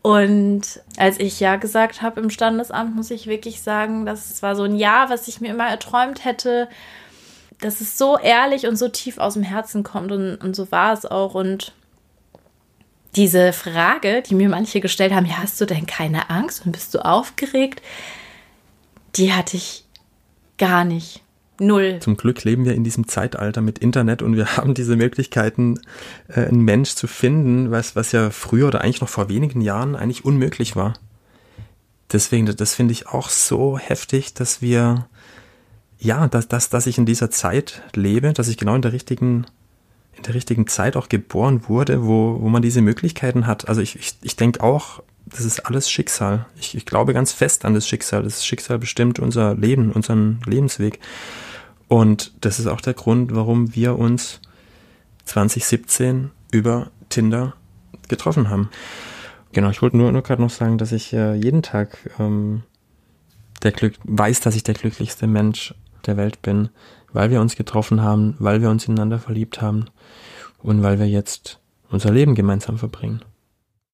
Und 0.00 0.80
als 0.96 1.20
ich 1.20 1.38
Ja 1.38 1.56
gesagt 1.56 2.02
habe 2.02 2.20
im 2.20 2.30
Standesamt, 2.30 2.96
muss 2.96 3.10
ich 3.10 3.26
wirklich 3.26 3.60
sagen, 3.62 4.06
das 4.06 4.42
war 4.42 4.56
so 4.56 4.64
ein 4.64 4.76
Ja, 4.76 5.10
was 5.10 5.28
ich 5.28 5.40
mir 5.40 5.50
immer 5.50 5.68
erträumt 5.68 6.24
hätte, 6.24 6.68
dass 7.60 7.80
es 7.80 7.96
so 7.98 8.18
ehrlich 8.18 8.66
und 8.66 8.76
so 8.76 8.88
tief 8.88 9.18
aus 9.18 9.34
dem 9.34 9.44
Herzen 9.44 9.84
kommt. 9.84 10.10
Und, 10.10 10.36
und 10.36 10.56
so 10.56 10.72
war 10.72 10.92
es 10.92 11.06
auch. 11.06 11.34
Und 11.34 11.72
diese 13.14 13.52
Frage, 13.52 14.22
die 14.22 14.34
mir 14.34 14.48
manche 14.48 14.80
gestellt 14.80 15.12
haben, 15.12 15.26
ja, 15.26 15.38
hast 15.38 15.60
du 15.60 15.66
denn 15.66 15.86
keine 15.86 16.30
Angst 16.30 16.64
und 16.64 16.72
bist 16.72 16.94
du 16.94 17.04
aufgeregt? 17.04 17.82
Die 19.16 19.32
hatte 19.32 19.56
ich 19.58 19.84
Gar 20.62 20.84
nicht. 20.84 21.24
Null. 21.58 21.98
Zum 21.98 22.16
Glück 22.16 22.44
leben 22.44 22.64
wir 22.64 22.76
in 22.76 22.84
diesem 22.84 23.08
Zeitalter 23.08 23.60
mit 23.60 23.80
Internet 23.80 24.22
und 24.22 24.36
wir 24.36 24.46
haben 24.56 24.74
diese 24.74 24.94
Möglichkeiten, 24.94 25.80
äh, 26.28 26.46
einen 26.46 26.60
Mensch 26.60 26.94
zu 26.94 27.08
finden, 27.08 27.72
was, 27.72 27.96
was 27.96 28.12
ja 28.12 28.30
früher 28.30 28.68
oder 28.68 28.80
eigentlich 28.80 29.00
noch 29.00 29.08
vor 29.08 29.28
wenigen 29.28 29.60
Jahren 29.60 29.96
eigentlich 29.96 30.24
unmöglich 30.24 30.76
war. 30.76 30.92
Deswegen, 32.12 32.46
das 32.46 32.76
finde 32.76 32.92
ich 32.92 33.08
auch 33.08 33.28
so 33.28 33.76
heftig, 33.76 34.34
dass 34.34 34.62
wir, 34.62 35.08
ja, 35.98 36.28
dass, 36.28 36.46
dass, 36.46 36.70
dass 36.70 36.86
ich 36.86 36.96
in 36.96 37.06
dieser 37.06 37.32
Zeit 37.32 37.82
lebe, 37.96 38.32
dass 38.32 38.46
ich 38.46 38.56
genau 38.56 38.76
in 38.76 38.82
der 38.82 38.92
richtigen, 38.92 39.46
in 40.16 40.22
der 40.22 40.34
richtigen 40.34 40.68
Zeit 40.68 40.96
auch 40.96 41.08
geboren 41.08 41.62
wurde, 41.66 42.06
wo, 42.06 42.40
wo 42.40 42.48
man 42.48 42.62
diese 42.62 42.82
Möglichkeiten 42.82 43.48
hat. 43.48 43.66
Also 43.68 43.80
ich, 43.80 43.96
ich, 43.96 44.14
ich 44.22 44.36
denke 44.36 44.62
auch, 44.62 45.02
das 45.26 45.44
ist 45.44 45.66
alles 45.66 45.90
Schicksal. 45.90 46.46
Ich, 46.58 46.74
ich 46.74 46.86
glaube 46.86 47.14
ganz 47.14 47.32
fest 47.32 47.64
an 47.64 47.74
das 47.74 47.88
Schicksal. 47.88 48.22
Das 48.22 48.44
Schicksal 48.44 48.78
bestimmt 48.78 49.18
unser 49.18 49.54
Leben, 49.54 49.92
unseren 49.92 50.40
Lebensweg. 50.46 50.98
Und 51.88 52.32
das 52.40 52.58
ist 52.58 52.66
auch 52.66 52.80
der 52.80 52.94
Grund, 52.94 53.34
warum 53.34 53.74
wir 53.74 53.98
uns 53.98 54.40
2017 55.24 56.30
über 56.50 56.90
Tinder 57.08 57.54
getroffen 58.08 58.50
haben. 58.50 58.70
Genau, 59.52 59.70
ich 59.70 59.82
wollte 59.82 59.96
nur, 59.96 60.10
nur 60.12 60.22
gerade 60.22 60.42
noch 60.42 60.50
sagen, 60.50 60.78
dass 60.78 60.92
ich 60.92 61.12
äh, 61.12 61.34
jeden 61.34 61.62
Tag 61.62 62.10
ähm, 62.18 62.62
der 63.62 63.72
Glück 63.72 63.94
weiß, 64.04 64.40
dass 64.40 64.56
ich 64.56 64.62
der 64.62 64.74
glücklichste 64.74 65.26
Mensch 65.26 65.74
der 66.06 66.16
Welt 66.16 66.42
bin, 66.42 66.70
weil 67.12 67.30
wir 67.30 67.40
uns 67.40 67.56
getroffen 67.56 68.00
haben, 68.02 68.34
weil 68.38 68.62
wir 68.62 68.70
uns 68.70 68.86
ineinander 68.86 69.18
verliebt 69.18 69.60
haben 69.60 69.86
und 70.62 70.82
weil 70.82 70.98
wir 70.98 71.08
jetzt 71.08 71.60
unser 71.90 72.10
Leben 72.10 72.34
gemeinsam 72.34 72.78
verbringen. 72.78 73.22